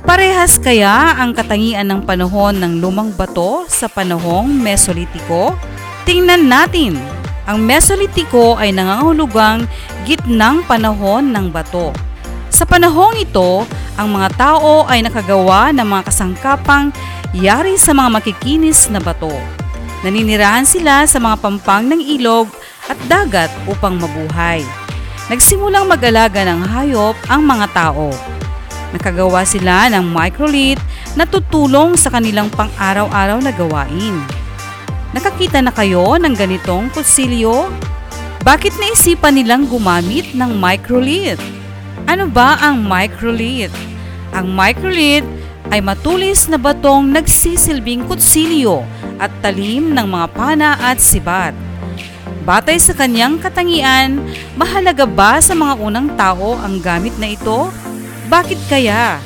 Parehas 0.01 0.57
kaya 0.57 1.13
ang 1.21 1.37
katangian 1.37 1.85
ng 1.85 2.01
panahon 2.09 2.57
ng 2.57 2.81
lumang 2.81 3.13
bato 3.13 3.69
sa 3.69 3.85
panahong 3.85 4.49
Mesolitiko? 4.57 5.53
Tingnan 6.01 6.49
natin. 6.49 6.97
Ang 7.45 7.61
Mesolitiko 7.69 8.57
ay 8.57 8.73
nangangahulugang 8.73 9.69
gitnang 10.01 10.65
panahon 10.65 11.29
ng 11.29 11.53
bato. 11.53 11.93
Sa 12.49 12.65
panahong 12.65 13.21
ito, 13.21 13.61
ang 13.93 14.17
mga 14.17 14.33
tao 14.33 14.89
ay 14.89 15.05
nakagawa 15.05 15.69
ng 15.77 15.85
mga 15.85 16.09
kasangkapang 16.09 16.89
yari 17.37 17.77
sa 17.77 17.93
mga 17.93 18.17
makikinis 18.17 18.89
na 18.89 18.97
bato. 18.97 19.29
Naninirahan 20.01 20.65
sila 20.65 21.05
sa 21.05 21.21
mga 21.21 21.37
pampang 21.37 21.85
ng 21.85 22.01
ilog 22.17 22.49
at 22.89 22.97
dagat 23.05 23.53
upang 23.69 24.01
mabuhay. 24.01 24.65
Nagsimulang 25.31 25.87
mag-alaga 25.87 26.43
ng 26.43 26.67
hayop 26.67 27.15
ang 27.31 27.47
mga 27.47 27.71
tao. 27.71 28.11
Nakagawa 28.91 29.47
sila 29.47 29.87
ng 29.87 30.03
microlith 30.03 30.83
na 31.15 31.23
tutulong 31.23 31.95
sa 31.95 32.11
kanilang 32.11 32.51
pang-araw-araw 32.51 33.39
na 33.39 33.55
gawain. 33.55 34.19
Nakakita 35.15 35.63
na 35.63 35.71
kayo 35.71 36.19
ng 36.19 36.35
ganitong 36.35 36.91
kutsilyo? 36.91 37.71
Bakit 38.43 38.75
naisipan 38.75 39.39
nilang 39.39 39.63
gumamit 39.71 40.35
ng 40.35 40.59
microlith? 40.59 41.39
Ano 42.03 42.27
ba 42.27 42.59
ang 42.59 42.83
microlith? 42.83 43.71
Ang 44.35 44.51
microlith 44.51 45.23
ay 45.71 45.79
matulis 45.79 46.51
na 46.51 46.59
batong 46.59 47.07
nagsisilbing 47.15 48.03
kutsilyo 48.11 48.83
at 49.23 49.31
talim 49.39 49.95
ng 49.95 50.03
mga 50.03 50.27
pana 50.35 50.75
at 50.83 50.99
sibat. 50.99 51.55
Batay 52.43 52.75
sa 52.75 52.91
kanyang 52.91 53.39
katangian, 53.39 54.19
mahalaga 54.59 55.07
ba 55.07 55.39
sa 55.39 55.55
mga 55.55 55.79
unang 55.79 56.11
tao 56.19 56.59
ang 56.59 56.75
gamit 56.83 57.15
na 57.15 57.31
ito? 57.31 57.71
Bakit 58.27 58.59
kaya? 58.67 59.23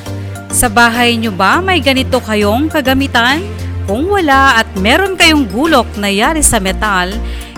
Sa 0.54 0.70
bahay 0.70 1.18
nyo 1.18 1.34
ba 1.34 1.58
may 1.58 1.82
ganito 1.82 2.22
kayong 2.22 2.70
kagamitan? 2.70 3.42
Kung 3.90 4.06
wala 4.06 4.62
at 4.62 4.70
meron 4.78 5.18
kayong 5.18 5.50
gulok 5.50 5.90
na 5.98 6.14
yari 6.14 6.46
sa 6.46 6.62
metal, 6.62 7.10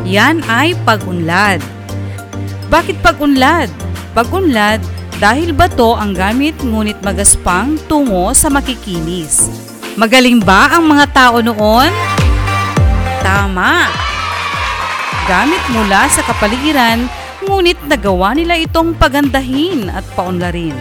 yan 0.07 0.39
ay 0.47 0.79
pag-unlad. 0.87 1.59
Bakit 2.71 3.03
pag-unlad? 3.03 3.67
Pag-unlad 4.15 4.79
dahil 5.19 5.51
bato 5.51 5.91
ang 5.99 6.15
gamit 6.15 6.55
ngunit 6.63 7.03
magaspang 7.03 7.75
tungo 7.91 8.31
sa 8.31 8.47
makikinis. 8.47 9.51
Magaling 9.99 10.39
ba 10.39 10.71
ang 10.71 10.87
mga 10.87 11.05
tao 11.11 11.43
noon? 11.43 11.91
Tama! 13.19 14.08
Gamit 15.29 15.61
mula 15.69 16.09
sa 16.09 16.25
kapaligiran, 16.25 17.05
ngunit 17.45 17.77
nagawa 17.85 18.33
nila 18.33 18.57
itong 18.65 18.97
pagandahin 18.97 19.85
at 19.93 20.01
paunlarin. 20.17 20.73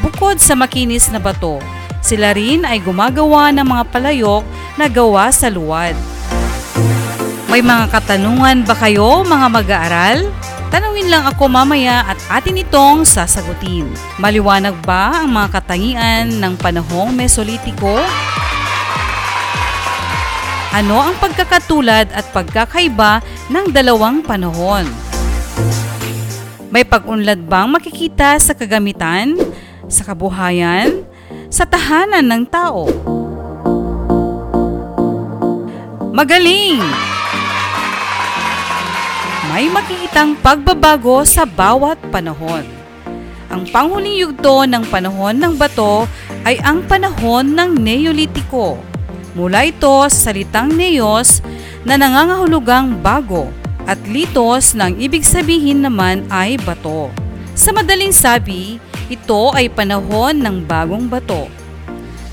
Bukod 0.00 0.40
sa 0.40 0.56
makinis 0.56 1.12
na 1.12 1.20
bato, 1.20 1.60
sila 2.00 2.32
rin 2.32 2.64
ay 2.64 2.80
gumagawa 2.80 3.52
ng 3.52 3.60
mga 3.60 3.84
palayok 3.92 4.40
na 4.80 4.88
gawa 4.88 5.28
sa 5.28 5.52
luwad. 5.52 5.92
May 7.52 7.60
mga 7.60 7.92
katanungan 7.92 8.64
ba 8.64 8.72
kayo 8.72 9.20
mga 9.20 9.46
mag-aaral? 9.52 10.32
Tanungin 10.72 11.12
lang 11.12 11.28
ako 11.28 11.44
mamaya 11.52 12.08
at 12.08 12.16
atin 12.40 12.64
itong 12.64 13.04
sasagutin. 13.04 13.84
Maliwanag 14.16 14.80
ba 14.80 15.20
ang 15.20 15.28
mga 15.28 15.60
katangian 15.60 16.40
ng 16.40 16.56
panahong 16.56 17.12
Mesolitiko? 17.12 18.00
Ano 20.74 20.98
ang 20.98 21.14
pagkakatulad 21.22 22.10
at 22.10 22.34
pagkakaiba 22.34 23.22
ng 23.46 23.70
dalawang 23.70 24.26
panahon? 24.26 24.82
May 26.74 26.82
pag-unlad 26.82 27.46
bang 27.46 27.70
makikita 27.70 28.34
sa 28.42 28.58
kagamitan, 28.58 29.38
sa 29.86 30.02
kabuhayan, 30.02 31.06
sa 31.46 31.62
tahanan 31.62 32.26
ng 32.26 32.42
tao? 32.50 32.90
Magaling! 36.10 36.82
May 39.54 39.70
makikitang 39.70 40.34
pagbabago 40.42 41.22
sa 41.22 41.46
bawat 41.46 42.02
panahon. 42.10 42.66
Ang 43.46 43.62
panghuling 43.70 44.18
yugto 44.18 44.66
ng 44.66 44.82
panahon 44.90 45.38
ng 45.38 45.54
bato 45.54 46.10
ay 46.42 46.58
ang 46.66 46.82
panahon 46.90 47.54
ng 47.54 47.78
Neolitiko. 47.78 48.93
Mula 49.34 49.66
ito 49.66 50.06
sa 50.06 50.30
salitang 50.30 50.70
neos 50.70 51.42
na 51.82 51.98
nangangahulugang 51.98 53.02
bago 53.02 53.50
at 53.82 53.98
litos 54.06 54.78
na 54.78 54.88
ang 54.88 54.96
ibig 54.96 55.26
sabihin 55.26 55.82
naman 55.82 56.22
ay 56.30 56.54
bato. 56.62 57.10
Sa 57.58 57.74
madaling 57.74 58.14
sabi, 58.14 58.78
ito 59.10 59.50
ay 59.52 59.66
panahon 59.68 60.38
ng 60.38 60.62
bagong 60.64 61.10
bato. 61.10 61.50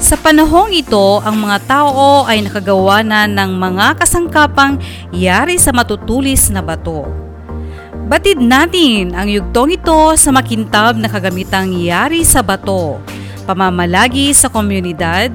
Sa 0.02 0.18
panahong 0.18 0.74
ito, 0.74 1.22
ang 1.22 1.38
mga 1.42 1.58
tao 1.70 2.26
ay 2.26 2.42
nakagawa 2.42 3.06
na 3.06 3.30
ng 3.30 3.54
mga 3.54 4.02
kasangkapang 4.02 4.82
yari 5.14 5.62
sa 5.62 5.70
matutulis 5.70 6.50
na 6.50 6.62
bato. 6.62 7.06
Batid 8.10 8.42
natin 8.42 9.14
ang 9.14 9.30
yugtong 9.30 9.78
ito 9.78 10.18
sa 10.18 10.34
makintab 10.34 10.98
na 10.98 11.06
kagamitang 11.06 11.70
yari 11.72 12.26
sa 12.26 12.42
bato, 12.42 12.98
pamamalagi 13.46 14.34
sa 14.34 14.50
komunidad, 14.50 15.32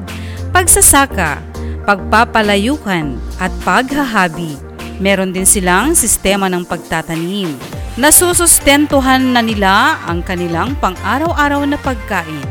pagsasaka, 0.51 1.56
pagpapalayukan 1.87 3.14
at 3.38 3.55
paghahabi. 3.62 4.59
Meron 4.99 5.31
din 5.31 5.46
silang 5.46 5.94
sistema 5.94 6.51
ng 6.51 6.66
pagtatanim. 6.66 7.55
Nasusustentuhan 7.96 9.33
na 9.33 9.40
nila 9.40 10.03
ang 10.05 10.20
kanilang 10.20 10.77
pang-araw-araw 10.83 11.64
na 11.64 11.79
pagkain. 11.81 12.44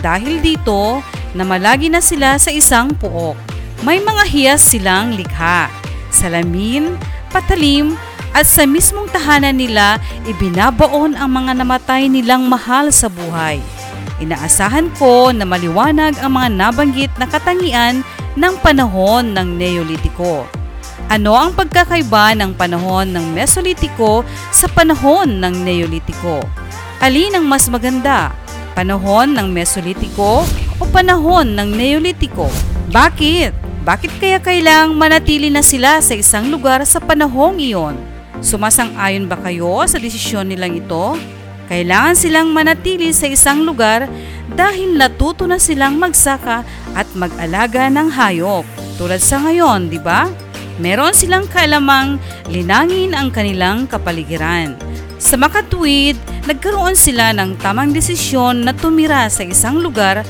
Dahil 0.00 0.42
dito, 0.42 1.04
namalagi 1.36 1.92
na 1.92 2.02
sila 2.02 2.40
sa 2.40 2.50
isang 2.50 2.90
puok. 2.96 3.36
May 3.86 4.02
mga 4.02 4.22
hiyas 4.26 4.64
silang 4.64 5.14
likha, 5.14 5.70
salamin, 6.10 6.96
patalim, 7.30 7.94
at 8.30 8.46
sa 8.46 8.62
mismong 8.62 9.10
tahanan 9.10 9.58
nila 9.58 9.98
ibinabaon 10.26 11.18
ang 11.18 11.30
mga 11.34 11.52
namatay 11.62 12.06
nilang 12.06 12.46
mahal 12.46 12.94
sa 12.94 13.10
buhay. 13.10 13.58
Inaasahan 14.20 14.92
ko 15.00 15.32
na 15.32 15.48
maliwanag 15.48 16.14
ang 16.20 16.36
mga 16.36 16.48
nabanggit 16.52 17.12
na 17.16 17.26
katangian 17.26 18.04
ng 18.38 18.54
panahon 18.62 19.34
ng 19.34 19.48
Neolitiko. 19.58 20.46
Ano 21.10 21.34
ang 21.34 21.50
pagkakaiba 21.56 22.38
ng 22.38 22.54
panahon 22.54 23.10
ng 23.10 23.34
Mesolitiko 23.34 24.22
sa 24.54 24.70
panahon 24.70 25.42
ng 25.42 25.54
Neolitiko? 25.66 26.38
Alin 27.02 27.34
ang 27.34 27.46
mas 27.50 27.66
maganda? 27.66 28.30
Panahon 28.78 29.34
ng 29.34 29.50
Mesolitiko 29.50 30.46
o 30.78 30.82
panahon 30.94 31.58
ng 31.58 31.68
Neolitiko? 31.74 32.46
Bakit? 32.94 33.50
Bakit 33.82 34.12
kaya 34.22 34.38
kailang 34.38 34.94
manatili 34.94 35.50
na 35.50 35.64
sila 35.64 35.98
sa 35.98 36.14
isang 36.14 36.52
lugar 36.52 36.84
sa 36.86 37.02
panahong 37.02 37.58
iyon? 37.58 37.98
Sumasang-ayon 38.38 39.26
ba 39.26 39.40
kayo 39.40 39.82
sa 39.90 39.98
desisyon 39.98 40.52
nilang 40.52 40.78
ito? 40.78 41.18
Kailangan 41.70 42.18
silang 42.18 42.50
manatili 42.50 43.14
sa 43.14 43.30
isang 43.30 43.62
lugar 43.62 44.10
dahil 44.58 44.98
natuto 44.98 45.46
na 45.46 45.54
silang 45.54 46.02
magsaka 46.02 46.66
at 46.98 47.06
mag-alaga 47.14 47.86
ng 47.86 48.10
hayop. 48.10 48.66
Tulad 48.98 49.22
sa 49.22 49.38
ngayon, 49.38 49.86
di 49.86 50.02
ba? 50.02 50.26
Meron 50.82 51.14
silang 51.14 51.46
kaalamang 51.46 52.18
linangin 52.50 53.14
ang 53.14 53.30
kanilang 53.30 53.86
kapaligiran. 53.86 54.74
Sa 55.22 55.38
makatuwid, 55.38 56.18
nagkaroon 56.50 56.98
sila 56.98 57.30
ng 57.38 57.54
tamang 57.62 57.94
desisyon 57.94 58.66
na 58.66 58.74
tumira 58.74 59.30
sa 59.30 59.46
isang 59.46 59.78
lugar 59.78 60.26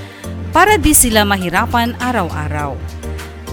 para 0.52 0.76
di 0.76 0.92
sila 0.92 1.24
mahirapan 1.24 1.96
araw-araw. 2.04 2.76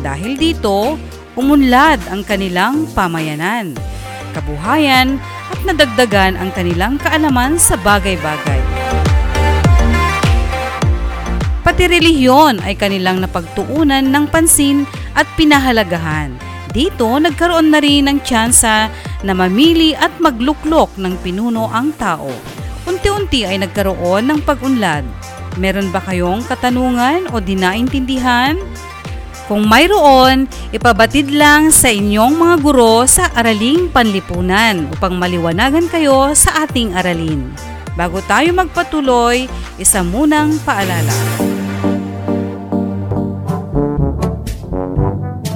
Dahil 0.04 0.36
dito, 0.36 1.00
umunlad 1.40 2.04
ang 2.12 2.28
kanilang 2.28 2.90
pamayanan, 2.92 3.78
kabuhayan 4.38 5.18
at 5.50 5.60
nadagdagan 5.66 6.38
ang 6.38 6.54
kanilang 6.54 7.02
kaalaman 7.02 7.58
sa 7.58 7.74
bagay-bagay. 7.82 8.62
Pati 11.66 11.84
relihiyon 11.84 12.64
ay 12.64 12.80
kanilang 12.80 13.20
napagtuunan 13.20 14.08
ng 14.08 14.26
pansin 14.32 14.88
at 15.18 15.28
pinahalagahan. 15.36 16.32
Dito, 16.72 17.10
nagkaroon 17.18 17.74
na 17.74 17.82
rin 17.84 18.08
ng 18.08 18.24
tsansa 18.24 18.88
na 19.26 19.34
mamili 19.36 19.92
at 19.98 20.14
magluklok 20.22 20.96
ng 20.96 21.20
pinuno 21.20 21.68
ang 21.68 21.92
tao. 21.98 22.32
Unti-unti 22.88 23.44
ay 23.44 23.60
nagkaroon 23.60 24.32
ng 24.32 24.40
pag-unlad. 24.48 25.04
Meron 25.60 25.92
ba 25.92 26.00
kayong 26.00 26.46
katanungan 26.48 27.34
o 27.34 27.42
dinaintindihan? 27.44 28.56
Kung 29.48 29.64
mayroon, 29.64 30.44
ipabatid 30.76 31.32
lang 31.32 31.72
sa 31.72 31.88
inyong 31.88 32.36
mga 32.36 32.56
guro 32.60 33.08
sa 33.08 33.32
Araling 33.32 33.88
Panlipunan 33.88 34.92
upang 34.92 35.16
maliwanagan 35.16 35.88
kayo 35.88 36.36
sa 36.36 36.68
ating 36.68 36.92
aralin. 36.92 37.48
Bago 37.96 38.20
tayo 38.28 38.52
magpatuloy, 38.52 39.48
isa 39.80 40.04
munang 40.04 40.60
paalala. 40.68 41.16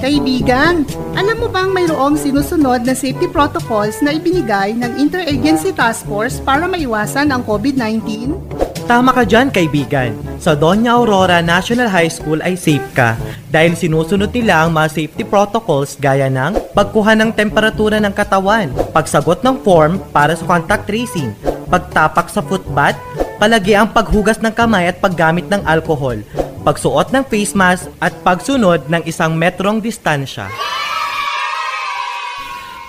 Kaibigan, 0.00 0.88
alam 1.12 1.36
mo 1.36 1.52
bang 1.52 1.70
mayroong 1.76 2.16
sinusunod 2.16 2.88
na 2.88 2.96
safety 2.96 3.28
protocols 3.28 4.00
na 4.00 4.16
ibinigay 4.16 4.72
ng 4.72 4.96
Interagency 4.96 5.68
Task 5.68 6.08
Force 6.08 6.40
para 6.40 6.64
maiwasan 6.64 7.28
ang 7.28 7.44
COVID-19? 7.44 8.71
Tama 8.92 9.08
ka 9.16 9.24
dyan, 9.24 9.48
kaibigan. 9.48 10.12
Sa 10.36 10.52
Doña 10.52 11.00
Aurora 11.00 11.40
National 11.40 11.88
High 11.88 12.12
School 12.12 12.44
ay 12.44 12.60
safe 12.60 12.84
ka 12.92 13.16
dahil 13.48 13.72
sinusunod 13.72 14.28
nila 14.28 14.60
ang 14.60 14.76
mga 14.76 14.92
safety 14.92 15.24
protocols 15.24 15.96
gaya 15.96 16.28
ng 16.28 16.76
pagkuha 16.76 17.16
ng 17.16 17.32
temperatura 17.32 17.96
ng 18.04 18.12
katawan, 18.12 18.68
pagsagot 18.92 19.40
ng 19.40 19.64
form 19.64 19.96
para 20.12 20.36
sa 20.36 20.44
contact 20.44 20.84
tracing, 20.92 21.32
pagtapak 21.72 22.28
sa 22.28 22.44
footbath, 22.44 23.00
palagi 23.40 23.72
ang 23.72 23.88
paghugas 23.88 24.36
ng 24.44 24.52
kamay 24.52 24.92
at 24.92 25.00
paggamit 25.00 25.48
ng 25.48 25.64
alcohol, 25.64 26.20
pagsuot 26.60 27.16
ng 27.16 27.24
face 27.32 27.56
mask 27.56 27.88
at 27.96 28.12
pagsunod 28.20 28.92
ng 28.92 29.08
isang 29.08 29.32
metrong 29.32 29.80
distansya. 29.80 30.52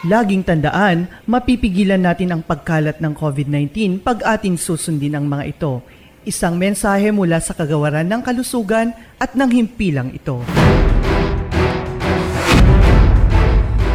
Laging 0.04 0.44
tandaan, 0.44 1.08
mapipigilan 1.24 2.04
natin 2.04 2.36
ang 2.36 2.44
pagkalat 2.44 3.00
ng 3.00 3.16
COVID-19 3.16 4.04
pag 4.04 4.20
ating 4.36 4.60
susundin 4.60 5.16
ang 5.16 5.32
mga 5.32 5.56
ito. 5.56 5.80
Isang 6.28 6.60
mensahe 6.60 7.08
mula 7.16 7.40
sa 7.40 7.56
kagawaran 7.56 8.08
ng 8.12 8.20
kalusugan 8.20 8.92
at 9.16 9.32
ng 9.32 9.48
himpilang 9.48 10.12
ito. 10.12 10.44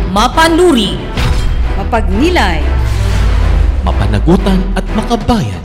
mapanuri, 0.08 0.98
mapagnilay, 1.76 2.64
mapanagutan 3.84 4.58
at 4.74 4.82
makabayan. 4.96 5.62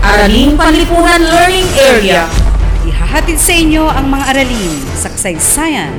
Araling 0.00 0.54
Panlipunan 0.54 1.20
Learning 1.20 1.68
Area, 1.92 2.24
Ihahatid 2.86 3.36
sa 3.36 3.52
inyo 3.52 3.84
ang 3.84 4.06
mga 4.08 4.24
aralin 4.30 4.72
sa 4.96 5.10
kasaysayan, 5.10 5.92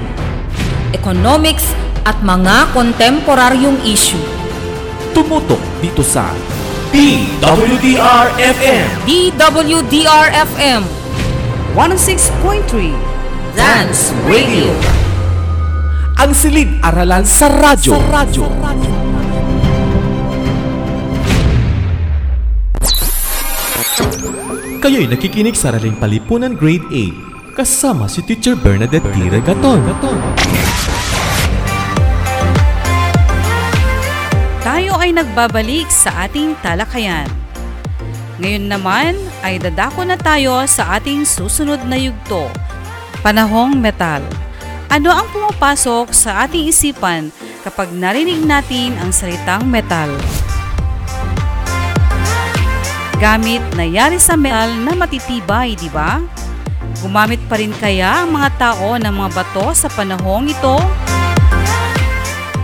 Economics 0.95 1.84
at 2.05 2.21
mga 2.21 2.69
kontemporaryong 2.71 3.81
issue. 3.81 4.21
Tumutok 5.17 5.59
dito 5.81 6.05
sa 6.05 6.29
DWDR-FM 6.93 8.85
DWDR-FM 9.09 10.81
106.3 11.73 12.93
Dance 13.57 14.13
Radio. 14.29 14.69
Ang 16.15 16.31
silid-aralan 16.31 17.27
sa 17.27 17.51
radyo. 17.51 17.91
Sa 17.97 18.03
radyo. 18.07 18.45
Kayo'y 24.79 25.09
nakikinig 25.09 25.57
sa 25.57 25.73
Araling 25.73 25.97
Palipunan 25.97 26.53
Grade 26.53 26.85
8 26.93 27.57
kasama 27.57 28.05
si 28.05 28.21
Teacher 28.21 28.53
Bernadette 28.53 29.07
T. 29.09 29.17
Regaton. 29.27 29.81
Tayo 34.65 34.97
ay 34.97 35.13
nagbabalik 35.13 35.93
sa 35.93 36.25
ating 36.25 36.57
talakayan. 36.65 37.29
Ngayon 38.41 38.65
naman 38.65 39.13
ay 39.45 39.61
dadako 39.61 40.01
na 40.01 40.17
tayo 40.17 40.65
sa 40.65 40.97
ating 40.97 41.21
susunod 41.21 41.85
na 41.85 41.93
yugto, 42.01 42.49
Panahong 43.21 43.77
Metal. 43.77 44.25
Ano 44.89 45.13
ang 45.13 45.29
pumapasok 45.29 46.09
sa 46.09 46.49
ating 46.49 46.73
isipan 46.73 47.29
kapag 47.61 47.93
narinig 47.93 48.41
natin 48.41 48.97
ang 48.97 49.13
salitang 49.13 49.69
metal? 49.69 50.09
Gamit 53.21 53.61
na 53.77 53.85
yari 53.85 54.17
sa 54.17 54.33
metal 54.33 54.81
na 54.81 54.97
matitibay, 54.97 55.77
di 55.77 55.93
ba? 55.93 56.25
Gumamit 57.05 57.45
pa 57.45 57.61
rin 57.61 57.69
kaya 57.69 58.25
ang 58.25 58.33
mga 58.33 58.49
tao 58.57 58.97
ng 58.97 59.13
mga 59.13 59.29
bato 59.29 59.77
sa 59.77 59.93
panahong 59.93 60.49
ito? 60.49 60.81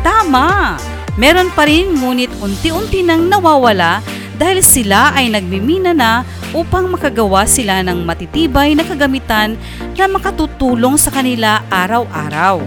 Tama! 0.02 0.82
Meron 1.19 1.52
pa 1.52 1.67
rin 1.67 1.91
ngunit 1.91 2.32
unti-unti 2.39 3.04
nang 3.04 3.28
nawawala 3.28 4.00
dahil 4.39 4.63
sila 4.63 5.12
ay 5.12 5.28
nagmimina 5.28 5.91
na 5.91 6.24
upang 6.56 6.88
makagawa 6.88 7.43
sila 7.43 7.84
ng 7.84 8.08
matitibay 8.08 8.71
na 8.74 8.88
kagamitan 8.88 9.60
na 10.00 10.06
makatutulong 10.08 10.95
sa 10.95 11.12
kanila 11.12 11.62
araw-araw. 11.67 12.63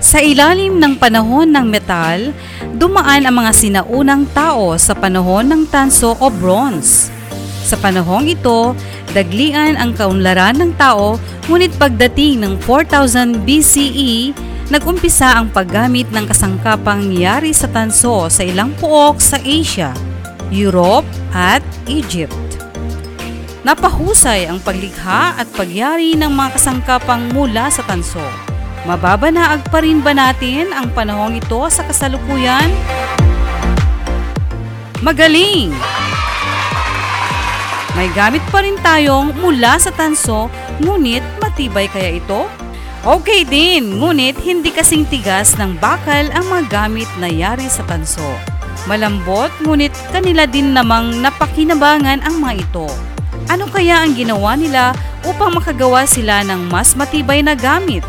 Sa 0.00 0.18
ilalim 0.18 0.80
ng 0.80 0.96
panahon 0.96 1.52
ng 1.52 1.66
metal, 1.68 2.32
dumaan 2.74 3.28
ang 3.28 3.36
mga 3.36 3.52
sinaunang 3.52 4.24
tao 4.32 4.74
sa 4.80 4.96
panahon 4.96 5.44
ng 5.46 5.62
tanso 5.68 6.16
o 6.16 6.26
bronze. 6.32 7.12
Sa 7.62 7.76
panahong 7.78 8.26
ito, 8.26 8.74
daglian 9.12 9.78
ang 9.78 9.94
kaunlaran 9.94 10.58
ng 10.58 10.72
tao 10.74 11.20
ngunit 11.46 11.76
pagdating 11.76 12.42
ng 12.42 12.58
4000 12.64 13.44
BCE, 13.44 14.32
nagumpisa 14.70 15.34
ang 15.34 15.50
paggamit 15.50 16.06
ng 16.14 16.30
kasangkapang 16.30 17.10
yari 17.10 17.50
sa 17.50 17.66
tanso 17.66 18.30
sa 18.30 18.46
ilang 18.46 18.70
puok 18.78 19.18
sa 19.18 19.42
Asia, 19.42 19.90
Europe 20.54 21.06
at 21.34 21.60
Egypt. 21.90 22.32
Napahusay 23.66 24.46
ang 24.46 24.62
paglikha 24.62 25.36
at 25.36 25.50
pagyari 25.58 26.14
ng 26.14 26.30
mga 26.30 26.56
kasangkapang 26.56 27.34
mula 27.34 27.68
sa 27.68 27.82
tanso. 27.82 28.22
Mababanaag 28.86 29.68
pa 29.68 29.84
rin 29.84 30.00
ba 30.00 30.16
natin 30.16 30.72
ang 30.72 30.88
panahong 30.94 31.36
ito 31.36 31.60
sa 31.68 31.84
kasalukuyan? 31.84 32.70
Magaling! 35.04 35.74
May 37.98 38.08
gamit 38.14 38.40
pa 38.54 38.62
rin 38.62 38.78
tayong 38.80 39.34
mula 39.34 39.76
sa 39.82 39.90
tanso, 39.90 40.46
ngunit 40.78 41.26
matibay 41.42 41.90
kaya 41.90 42.22
ito? 42.22 42.46
Okay 43.00 43.48
din, 43.48 43.96
ngunit 43.96 44.36
hindi 44.44 44.68
kasing 44.68 45.08
tigas 45.08 45.56
ng 45.56 45.80
bakal 45.80 46.28
ang 46.36 46.44
mga 46.52 46.64
gamit 46.68 47.08
na 47.16 47.32
yari 47.32 47.64
sa 47.64 47.80
tanso. 47.88 48.28
Malambot, 48.84 49.48
ngunit 49.64 49.88
kanila 50.12 50.44
din 50.44 50.76
namang 50.76 51.16
napakinabangan 51.24 52.20
ang 52.20 52.36
mga 52.36 52.60
ito. 52.60 52.84
Ano 53.48 53.64
kaya 53.72 54.04
ang 54.04 54.12
ginawa 54.12 54.52
nila 54.52 54.92
upang 55.24 55.56
makagawa 55.56 56.04
sila 56.04 56.44
ng 56.44 56.68
mas 56.68 56.92
matibay 56.92 57.40
na 57.40 57.56
gamit? 57.56 58.04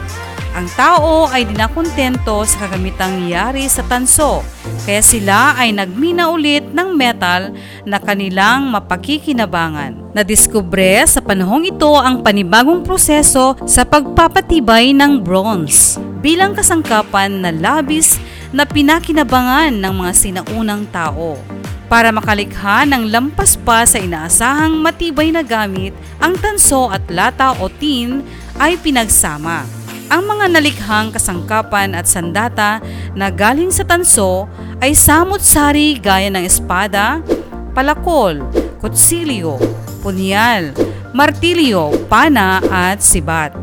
Ang 0.60 0.68
tao 0.76 1.32
ay 1.32 1.48
dinakontento 1.48 2.44
sa 2.44 2.68
kagamitang 2.68 3.32
yari 3.32 3.72
sa 3.72 3.88
tanso, 3.88 4.44
kaya 4.84 5.00
sila 5.00 5.56
ay 5.56 5.72
nagmina 5.72 6.28
ulit 6.28 6.68
ng 6.68 7.00
metal 7.00 7.56
na 7.88 7.96
kanilang 7.96 8.68
mapakikinabangan. 8.68 10.01
Nadiskubre 10.12 11.08
sa 11.08 11.24
panahong 11.24 11.72
ito 11.72 11.88
ang 11.96 12.20
panibagong 12.20 12.84
proseso 12.84 13.56
sa 13.64 13.88
pagpapatibay 13.88 14.92
ng 14.92 15.24
bronze 15.24 15.96
bilang 16.20 16.52
kasangkapan 16.52 17.40
na 17.40 17.56
labis 17.56 18.20
na 18.52 18.68
pinakinabangan 18.68 19.72
ng 19.72 19.94
mga 19.96 20.12
sinaunang 20.12 20.84
tao. 20.92 21.40
Para 21.88 22.12
makalikha 22.12 22.84
ng 22.92 23.08
lampas 23.08 23.56
pa 23.56 23.88
sa 23.88 24.04
inaasahang 24.04 24.84
matibay 24.84 25.32
na 25.32 25.48
gamit, 25.48 25.96
ang 26.20 26.36
tanso 26.36 26.92
at 26.92 27.08
lata 27.08 27.56
o 27.64 27.72
tin 27.72 28.20
ay 28.60 28.76
pinagsama. 28.84 29.64
Ang 30.12 30.28
mga 30.28 30.46
nalikhang 30.52 31.16
kasangkapan 31.16 31.96
at 31.96 32.04
sandata 32.04 32.84
na 33.16 33.32
galing 33.32 33.72
sa 33.72 33.88
tanso 33.88 34.44
ay 34.84 34.92
samot-sari 34.92 35.96
gaya 36.04 36.28
ng 36.28 36.44
espada, 36.44 37.24
palakol, 37.72 38.44
kutsilyo, 38.84 39.56
punyal, 40.02 40.74
martilyo, 41.14 41.94
pana 42.10 42.60
at 42.74 43.00
sibat. 43.00 43.54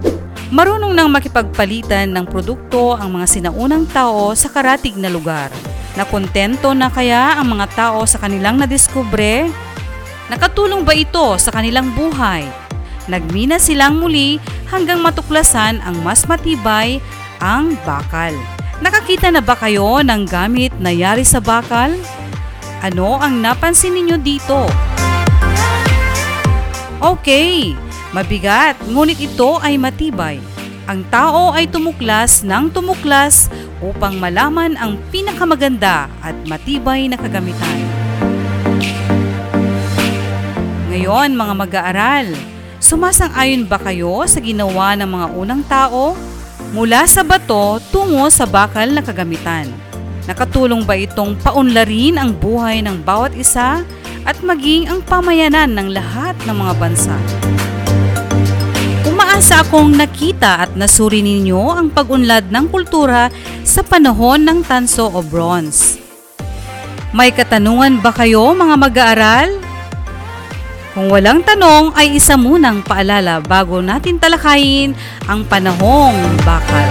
Marunong 0.49 0.97
nang 0.97 1.13
makipagpalitan 1.13 2.09
ng 2.09 2.25
produkto 2.25 2.97
ang 2.97 3.21
mga 3.21 3.27
sinaunang 3.29 3.85
tao 3.93 4.33
sa 4.33 4.49
karatig 4.49 4.97
na 4.97 5.13
lugar. 5.13 5.53
Nakontento 5.93 6.73
na 6.73 6.89
kaya 6.89 7.37
ang 7.37 7.59
mga 7.59 7.67
tao 7.75 8.07
sa 8.09 8.17
kanilang 8.17 8.57
nadiskubre? 8.57 9.51
Nakatulong 10.33 10.87
ba 10.87 10.97
ito 10.97 11.37
sa 11.37 11.53
kanilang 11.53 11.93
buhay? 11.93 12.49
Nagmina 13.13 13.61
silang 13.61 14.01
muli 14.01 14.41
hanggang 14.73 15.05
matuklasan 15.05 15.85
ang 15.85 16.01
mas 16.01 16.25
matibay 16.25 17.03
ang 17.45 17.77
bakal. 17.85 18.33
Nakakita 18.79 19.29
na 19.35 19.43
ba 19.43 19.59
kayo 19.59 20.01
ng 20.01 20.23
gamit 20.29 20.71
na 20.79 20.95
yari 20.95 21.27
sa 21.27 21.43
bakal? 21.43 21.93
Ano 22.79 23.19
ang 23.19 23.43
napansin 23.43 23.97
ninyo 23.97 24.17
dito? 24.23 24.88
Okay, 26.99 27.79
mabigat 28.11 28.79
ngunit 28.87 29.23
ito 29.23 29.63
ay 29.63 29.79
matibay. 29.79 30.43
Ang 30.89 31.05
tao 31.13 31.55
ay 31.55 31.69
tumuklas 31.69 32.43
ng 32.43 32.73
tumuklas 32.75 33.53
upang 33.79 34.19
malaman 34.19 34.75
ang 34.75 34.99
pinakamaganda 35.13 36.11
at 36.25 36.35
matibay 36.49 37.07
na 37.07 37.15
kagamitan. 37.15 37.79
Ngayon 40.89 41.37
mga 41.37 41.55
mag-aaral, 41.55 42.27
Sumasang-ayon 42.79 43.67
ba 43.67 43.75
kayo 43.83 44.23
sa 44.31 44.39
ginawa 44.39 44.95
ng 44.95 45.11
mga 45.11 45.27
unang 45.35 45.63
tao? 45.67 46.15
Mula 46.71 47.11
sa 47.11 47.27
bato 47.27 47.83
tungo 47.91 48.31
sa 48.31 48.47
bakal 48.47 48.95
na 48.95 49.03
kagamitan. 49.03 49.67
Nakatulong 50.31 50.87
ba 50.87 50.95
itong 50.95 51.35
paunlarin 51.43 52.23
ang 52.23 52.31
buhay 52.31 52.79
ng 52.87 53.03
bawat 53.03 53.35
isa 53.35 53.83
at 54.25 54.41
maging 54.43 54.91
ang 54.91 55.05
pamayanan 55.05 55.75
ng 55.75 55.89
lahat 55.95 56.35
ng 56.47 56.57
mga 56.57 56.75
bansa? 56.79 57.17
Umaasa 59.07 59.63
akong 59.63 59.95
nakita 59.95 60.67
at 60.67 60.75
nasuri 60.75 61.23
ninyo 61.23 61.75
ang 61.75 61.91
pag-unlad 61.91 62.51
ng 62.51 62.67
kultura 62.71 63.31
sa 63.63 63.83
panahon 63.83 64.43
ng 64.47 64.59
tanso 64.67 65.07
o 65.11 65.23
bronze. 65.23 65.99
May 67.11 67.35
katanungan 67.35 68.01
ba 68.05 68.15
kayo 68.15 68.53
mga 68.55 68.75
mag-aaral? 68.79 69.49
Kung 70.99 71.15
walang 71.15 71.47
tanong 71.47 71.95
ay 71.95 72.19
isa 72.19 72.35
munang 72.35 72.83
paalala 72.83 73.39
bago 73.39 73.79
natin 73.79 74.19
talakayin 74.19 74.99
ang 75.31 75.47
panahong 75.47 76.19
bakal. 76.43 76.89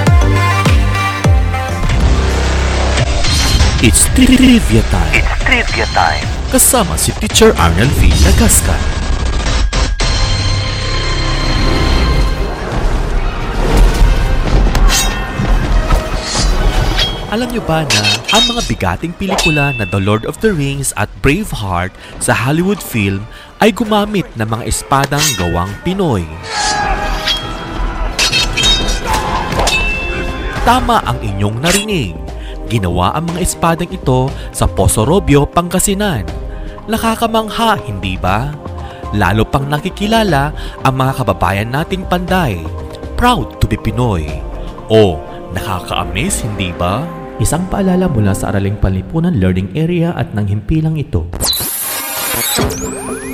It's 3.84 4.10
trivia 4.18 4.82
time. 4.90 5.14
It's 5.14 5.34
trivia 5.46 5.88
time. 5.94 6.37
Kasama 6.48 6.96
si 6.96 7.12
Teacher 7.20 7.52
Arnel 7.60 7.92
V. 8.00 8.08
Lagasca. 8.24 8.72
Alam 17.36 17.52
niyo 17.52 17.60
ba 17.68 17.84
na 17.84 18.02
ang 18.32 18.44
mga 18.48 18.64
bigating 18.64 19.12
pelikula 19.12 19.76
na 19.76 19.84
The 19.84 20.00
Lord 20.00 20.24
of 20.24 20.40
the 20.40 20.56
Rings 20.56 20.96
at 20.96 21.12
Braveheart 21.20 21.92
sa 22.24 22.32
Hollywood 22.32 22.80
film 22.80 23.28
ay 23.60 23.76
gumamit 23.76 24.32
ng 24.40 24.48
mga 24.48 24.72
espadang 24.72 25.28
gawang 25.36 25.68
Pinoy? 25.84 26.24
Tama 30.64 31.04
ang 31.04 31.20
inyong 31.20 31.60
narinig. 31.60 32.27
Ginawa 32.68 33.16
ang 33.16 33.32
mga 33.32 33.40
espadang 33.40 33.92
ito 33.92 34.28
sa 34.52 34.68
Poso 34.68 35.08
Robio, 35.08 35.48
Pangasinan. 35.48 36.28
Nakakamangha, 36.92 37.80
hindi 37.88 38.20
ba? 38.20 38.52
Lalo 39.16 39.48
pang 39.48 39.64
nakikilala 39.72 40.52
ang 40.84 40.96
mga 41.00 41.24
kababayan 41.24 41.72
nating 41.72 42.04
panday. 42.12 42.60
Proud 43.16 43.64
to 43.64 43.72
be 43.72 43.80
Pinoy. 43.80 44.28
O, 44.92 45.16
nakaka-amaze, 45.56 46.44
hindi 46.44 46.76
ba? 46.76 47.08
Isang 47.40 47.72
paalala 47.72 48.12
mula 48.12 48.36
sa 48.36 48.52
Araling 48.52 48.76
Panlipunan 48.84 49.40
Learning 49.40 49.72
Area 49.80 50.12
at 50.12 50.36
ng 50.36 50.48
himpilang 50.52 51.00
ito. 51.00 51.24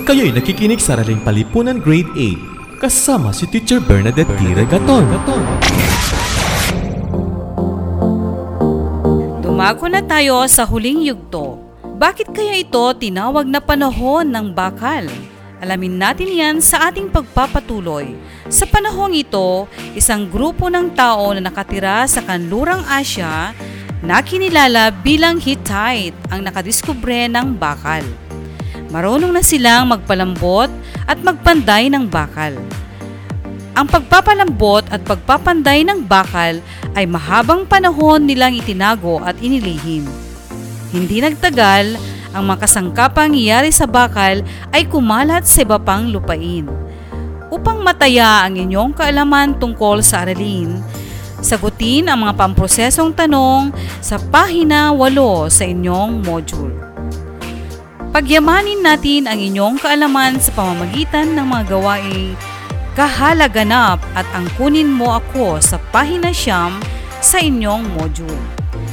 Kayo'y 0.06 0.30
nakikinig 0.30 0.78
sa 0.78 0.94
Araling 0.94 1.26
Palipunan 1.26 1.82
Grade 1.82 2.12
8 2.78 2.84
kasama 2.84 3.32
si 3.32 3.48
Teacher 3.48 3.80
Bernadette 3.80 4.30
T. 4.36 4.42
Regaton. 4.54 5.08
Dumago 9.64 9.88
na 9.88 10.04
tayo 10.04 10.44
sa 10.52 10.68
huling 10.68 11.08
yugto. 11.08 11.56
Bakit 11.96 12.36
kaya 12.36 12.60
ito 12.60 12.84
tinawag 13.00 13.48
na 13.48 13.64
panahon 13.64 14.28
ng 14.28 14.52
bakal? 14.52 15.08
Alamin 15.64 15.96
natin 16.04 16.36
yan 16.36 16.56
sa 16.60 16.92
ating 16.92 17.08
pagpapatuloy. 17.08 18.12
Sa 18.52 18.68
panahong 18.68 19.16
ito, 19.16 19.64
isang 19.96 20.28
grupo 20.28 20.68
ng 20.68 20.92
tao 21.00 21.32
na 21.32 21.48
nakatira 21.48 22.04
sa 22.12 22.20
kanlurang 22.28 22.84
Asya 22.92 23.56
na 24.04 24.20
kinilala 24.20 24.92
bilang 25.00 25.40
Hittite 25.40 26.20
ang 26.28 26.44
nakadiskubre 26.44 27.32
ng 27.32 27.56
bakal. 27.56 28.04
Marunong 28.92 29.32
na 29.32 29.40
silang 29.40 29.88
magpalambot 29.88 30.68
at 31.08 31.24
magpanday 31.24 31.88
ng 31.88 32.12
bakal. 32.12 32.52
Ang 33.74 33.90
pagpapalambot 33.90 34.86
at 34.94 35.02
pagpapanday 35.02 35.82
ng 35.82 36.06
bakal 36.06 36.62
ay 36.94 37.10
mahabang 37.10 37.66
panahon 37.66 38.22
nilang 38.22 38.54
itinago 38.54 39.18
at 39.26 39.34
inilihim. 39.42 40.06
Hindi 40.94 41.26
nagtagal, 41.26 41.98
ang 42.38 42.44
makasangkapang 42.46 43.34
iyari 43.34 43.74
sa 43.74 43.90
bakal 43.90 44.46
ay 44.70 44.86
kumalat 44.86 45.50
sa 45.50 45.66
iba 45.66 45.82
pang 45.82 46.06
lupain. 46.06 46.70
Upang 47.50 47.82
mataya 47.82 48.46
ang 48.46 48.62
inyong 48.62 48.94
kaalaman 48.94 49.58
tungkol 49.58 50.06
sa 50.06 50.22
aralin, 50.22 50.78
sagutin 51.42 52.14
ang 52.14 52.30
mga 52.30 52.38
pamprosesong 52.38 53.10
tanong 53.18 53.74
sa 54.06 54.22
pahina 54.22 54.94
8 54.94 55.50
sa 55.50 55.66
inyong 55.66 56.22
module. 56.22 56.78
Pagyamanin 58.14 58.86
natin 58.86 59.26
ang 59.26 59.42
inyong 59.42 59.82
kaalaman 59.82 60.38
sa 60.38 60.54
pamamagitan 60.54 61.34
ng 61.34 61.46
mga 61.50 61.64
gawaing 61.74 62.38
kahalaganap 62.94 63.98
at 64.14 64.26
angkunin 64.38 64.90
mo 64.90 65.18
ako 65.18 65.58
sa 65.58 65.82
pahina 65.90 66.30
siyam 66.30 66.78
sa 67.18 67.42
inyong 67.42 67.90
module. 67.98 68.38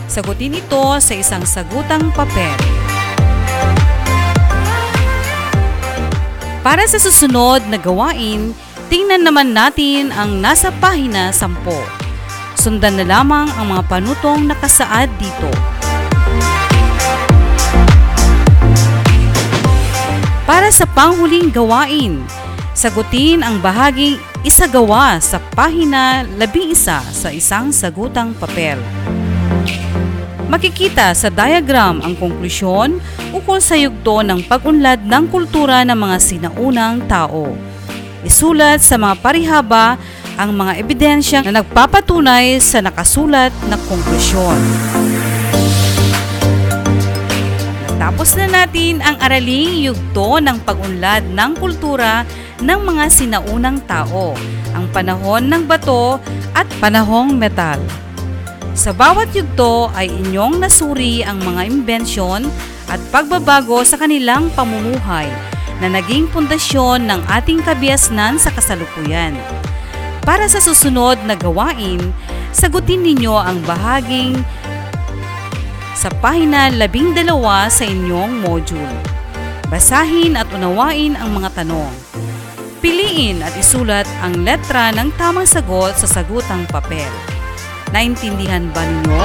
Sagutin 0.08 0.56
ito 0.56 0.98
sa 0.98 1.12
isang 1.14 1.44
sagutang 1.44 2.08
papel. 2.16 2.56
Para 6.60 6.84
sa 6.84 7.00
susunod 7.00 7.64
na 7.68 7.80
gawain, 7.80 8.52
tingnan 8.92 9.24
naman 9.24 9.56
natin 9.56 10.12
ang 10.12 10.40
nasa 10.40 10.68
pahina 10.68 11.32
10. 11.32 11.56
Sundan 12.56 13.00
na 13.00 13.04
lamang 13.08 13.48
ang 13.56 13.72
mga 13.72 13.82
panutong 13.88 14.44
nakasaad 14.44 15.08
dito. 15.16 15.48
Para 20.44 20.68
sa 20.68 20.84
panghuling 20.84 21.48
gawain, 21.54 22.20
sagutin 22.80 23.44
ang 23.44 23.60
bahaging 23.60 24.16
isagawa 24.40 25.20
sa 25.20 25.36
pahina 25.52 26.24
11 26.24 26.72
sa 27.12 27.28
isang 27.28 27.68
sagutang 27.76 28.32
papel. 28.32 28.80
Makikita 30.48 31.12
sa 31.12 31.28
diagram 31.28 32.00
ang 32.00 32.16
konklusyon 32.16 32.96
ukol 33.36 33.60
sa 33.60 33.76
yugto 33.76 34.24
ng 34.24 34.48
pag-unlad 34.48 35.04
ng 35.04 35.28
kultura 35.28 35.84
ng 35.84 35.92
mga 35.92 36.16
sinaunang 36.24 37.04
tao. 37.04 37.52
Isulat 38.24 38.80
sa 38.80 38.96
mga 38.96 39.20
parihaba 39.20 40.00
ang 40.40 40.56
mga 40.56 40.80
ebidensya 40.80 41.44
na 41.44 41.60
nagpapatunay 41.60 42.64
sa 42.64 42.80
nakasulat 42.80 43.52
na 43.68 43.76
konklusyon. 43.76 44.56
Natapos 47.92 48.32
na 48.40 48.64
natin 48.64 49.04
ang 49.04 49.20
araling 49.20 49.84
yugto 49.84 50.40
ng 50.40 50.64
pag-unlad 50.64 51.28
ng 51.28 51.52
kultura 51.60 52.24
ng 52.60 52.80
mga 52.84 53.04
sinaunang 53.08 53.80
tao, 53.88 54.36
ang 54.76 54.86
panahon 54.92 55.48
ng 55.48 55.64
bato 55.64 56.20
at 56.52 56.68
panahong 56.78 57.34
metal. 57.34 57.80
Sa 58.76 58.94
bawat 58.94 59.34
yugto 59.34 59.90
ay 59.92 60.08
inyong 60.08 60.62
nasuri 60.62 61.26
ang 61.26 61.42
mga 61.42 61.68
imbensyon 61.68 62.46
at 62.86 63.00
pagbabago 63.10 63.82
sa 63.82 63.98
kanilang 63.98 64.48
pamumuhay 64.54 65.26
na 65.80 65.88
naging 65.88 66.28
pundasyon 66.28 67.08
ng 67.08 67.20
ating 67.26 67.64
kabiasnan 67.64 68.36
sa 68.36 68.52
kasalukuyan. 68.52 69.34
Para 70.22 70.46
sa 70.46 70.60
susunod 70.60 71.16
na 71.24 71.34
gawain, 71.34 72.12
sagutin 72.52 73.00
ninyo 73.00 73.34
ang 73.34 73.58
bahaging 73.64 74.36
sa 75.96 76.12
pahina 76.20 76.68
12 76.72 77.28
sa 77.68 77.84
inyong 77.84 78.44
module. 78.44 78.96
Basahin 79.68 80.36
at 80.36 80.48
unawain 80.52 81.16
ang 81.16 81.36
mga 81.36 81.64
tanong. 81.64 82.09
Piliin 82.80 83.44
at 83.44 83.52
isulat 83.60 84.08
ang 84.24 84.40
letra 84.40 84.88
ng 84.96 85.12
tamang 85.20 85.44
sagot 85.44 86.00
sa 86.00 86.08
sagutang 86.08 86.64
papel. 86.64 87.12
Naintindihan 87.92 88.72
ba 88.72 88.80
ninyo? 88.80 89.24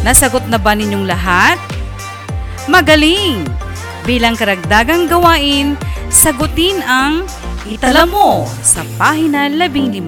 Nasagot 0.00 0.48
na 0.48 0.56
ba 0.56 0.72
ninyong 0.72 1.04
lahat? 1.04 1.60
Magaling! 2.64 3.44
Bilang 4.08 4.40
karagdagang 4.40 5.04
gawain, 5.04 5.76
sagutin 6.08 6.80
ang 6.80 7.28
itala 7.68 8.08
mo 8.08 8.48
sa 8.64 8.88
pahina 8.96 9.52
15. 9.52 10.00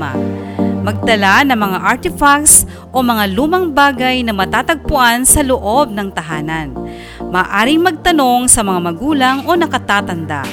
Magdala 0.88 1.44
ng 1.44 1.58
mga 1.58 1.78
artifacts 1.84 2.64
o 2.96 3.04
mga 3.04 3.28
lumang 3.36 3.76
bagay 3.76 4.24
na 4.24 4.32
matatagpuan 4.32 5.28
sa 5.28 5.44
loob 5.44 5.92
ng 5.92 6.08
tahanan. 6.16 6.72
Maaring 7.18 7.82
magtanong 7.82 8.46
sa 8.46 8.62
mga 8.62 8.80
magulang 8.80 9.38
o 9.50 9.58
nakatatanda. 9.58 10.46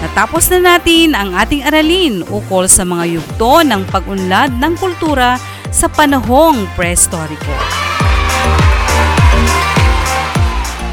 Natapos 0.07 0.47
na 0.55 0.77
natin 0.77 1.13
ang 1.13 1.35
ating 1.37 1.67
aralin 1.67 2.23
ukol 2.33 2.65
sa 2.71 2.87
mga 2.89 3.21
yugto 3.21 3.61
ng 3.61 3.85
pag-unlad 3.91 4.57
ng 4.57 4.73
kultura 4.81 5.37
sa 5.69 5.93
panahong 5.93 6.65
prehistoriko. 6.73 7.53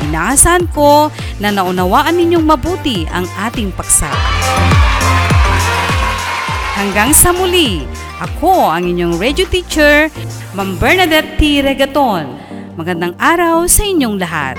Inaasahan 0.09 0.67
ko 0.75 1.07
na 1.39 1.55
naunawaan 1.55 2.19
ninyong 2.19 2.43
mabuti 2.43 3.07
ang 3.09 3.23
ating 3.47 3.71
paksa. 3.71 4.11
Hanggang 6.73 7.13
sa 7.15 7.31
muli, 7.31 7.87
ako 8.23 8.71
ang 8.71 8.87
inyong 8.87 9.19
radio 9.19 9.43
teacher, 9.51 10.07
Ma'am 10.55 10.79
Bernadette 10.79 11.35
T. 11.35 11.59
Regaton. 11.59 12.31
Magandang 12.79 13.11
araw 13.19 13.67
sa 13.67 13.83
inyong 13.83 14.15
lahat. 14.15 14.55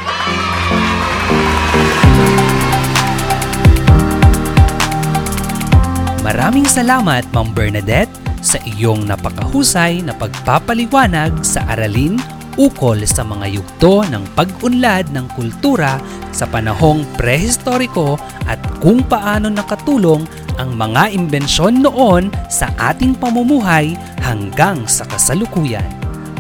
Maraming 6.21 6.69
salamat, 6.69 7.25
Ma'am 7.33 7.49
Bernadette, 7.57 8.13
sa 8.45 8.61
iyong 8.69 9.09
napakahusay 9.09 10.05
na 10.05 10.13
pagpapaliwanag 10.13 11.41
sa 11.41 11.65
aralin 11.73 12.21
ukol 12.57 13.03
sa 13.07 13.27
mga 13.27 13.47
yugto 13.51 14.07
ng 14.07 14.25
pag-unlad 14.39 15.11
ng 15.11 15.27
kultura 15.35 15.99
sa 16.35 16.47
panahong 16.47 17.03
prehistoriko 17.19 18.19
at 18.47 18.59
kung 18.83 19.03
paano 19.07 19.51
nakatulong 19.51 20.27
ang 20.59 20.75
mga 20.75 21.11
imbensyon 21.15 21.83
noon 21.83 22.31
sa 22.47 22.71
ating 22.79 23.15
pamumuhay 23.19 23.99
hanggang 24.23 24.87
sa 24.87 25.03
kasalukuyan. 25.07 25.87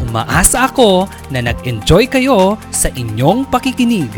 Umaasa 0.05 0.71
ako 0.71 1.11
na 1.35 1.43
nag-enjoy 1.43 2.07
kayo 2.07 2.55
sa 2.71 2.93
inyong 2.95 3.49
pakikinig. 3.51 4.11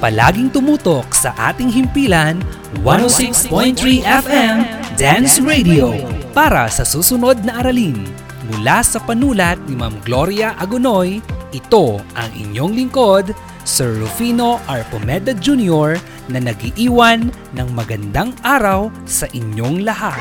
Palaging 0.00 0.48
tumutok 0.48 1.12
sa 1.12 1.36
ating 1.36 1.68
himpilan 1.68 2.40
106.3 2.80 4.00
FM 4.00 4.56
Dance 4.96 5.36
Radio 5.44 5.92
para 6.32 6.70
sa 6.72 6.88
susunod 6.88 7.44
na 7.44 7.60
aralin. 7.60 8.19
Mula 8.50 8.82
sa 8.82 8.98
panulat 8.98 9.62
ni 9.70 9.78
Ma'am 9.78 10.02
Gloria 10.02 10.58
Agonoy, 10.58 11.22
ito 11.54 12.02
ang 12.18 12.30
inyong 12.34 12.74
lingkod, 12.74 13.30
Sir 13.62 14.02
Rufino 14.02 14.58
Arpomeda 14.66 15.30
Jr. 15.38 15.94
na 16.26 16.42
nagiiwan 16.42 17.30
ng 17.30 17.68
magandang 17.70 18.34
araw 18.42 18.90
sa 19.06 19.30
inyong 19.30 19.86
lahat. 19.86 20.18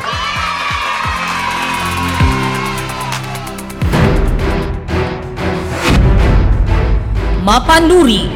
Mapanuri, 7.42 8.30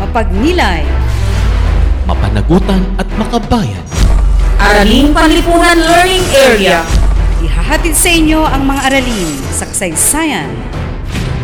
Mapagnilay, 0.00 0.88
Mapanagutan 2.08 2.88
at 2.96 3.08
makabayan. 3.20 3.84
Araling 4.56 5.12
Panlipunan 5.12 5.76
Learning 5.76 6.24
Area, 6.32 6.80
ihahatid 7.50 7.98
sa 7.98 8.10
inyo 8.14 8.46
ang 8.46 8.62
mga 8.62 8.80
aralin 8.86 9.34
sa 9.50 9.66
kasaysayan, 9.66 10.46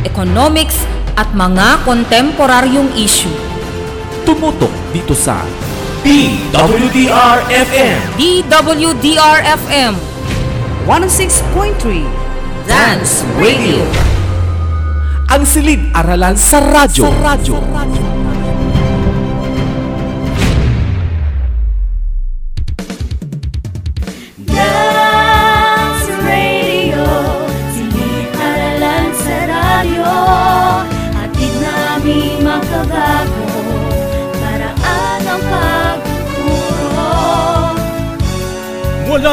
Economics 0.07 0.87
at 1.19 1.27
mga 1.35 1.83
kontemporaryong 1.83 2.95
issue. 2.95 3.35
Tumutok 4.23 4.71
dito 4.95 5.19
sa 5.19 5.43
DWDR-FM 6.07 7.99
DWDR-FM 8.15 9.95
106.3 10.87 12.07
Dance 12.71 13.27
Radio. 13.43 13.83
Ang 15.27 15.43
silid-aralan 15.43 16.39
sa 16.39 16.63
radyo. 16.63 17.11
Sa 17.11 17.15
radyo. 17.19 17.59
Dance 17.59 18.26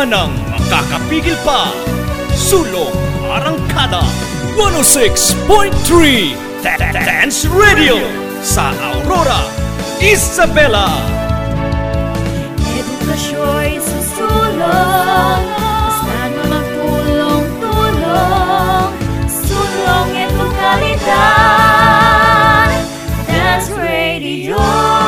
ng 0.04 0.32
makakapigil 0.52 1.40
pa. 1.48 1.72
Sulong 2.36 2.92
Arangkada 3.32 4.04
106.3 4.56 6.36
Dance 6.92 7.48
Radio 7.52 8.00
sa 8.44 8.72
Aurora, 8.84 9.48
Isabela. 10.04 10.92
Edukasyon 12.64 13.80
susulong, 13.80 15.44
basta 15.56 16.20
na 16.36 16.44
magtulong-tulong, 16.52 18.92
sulong 19.28 20.10
ito 20.16 20.48
kalidad, 20.60 22.72
Dance 23.28 23.72
Radio. 23.76 25.03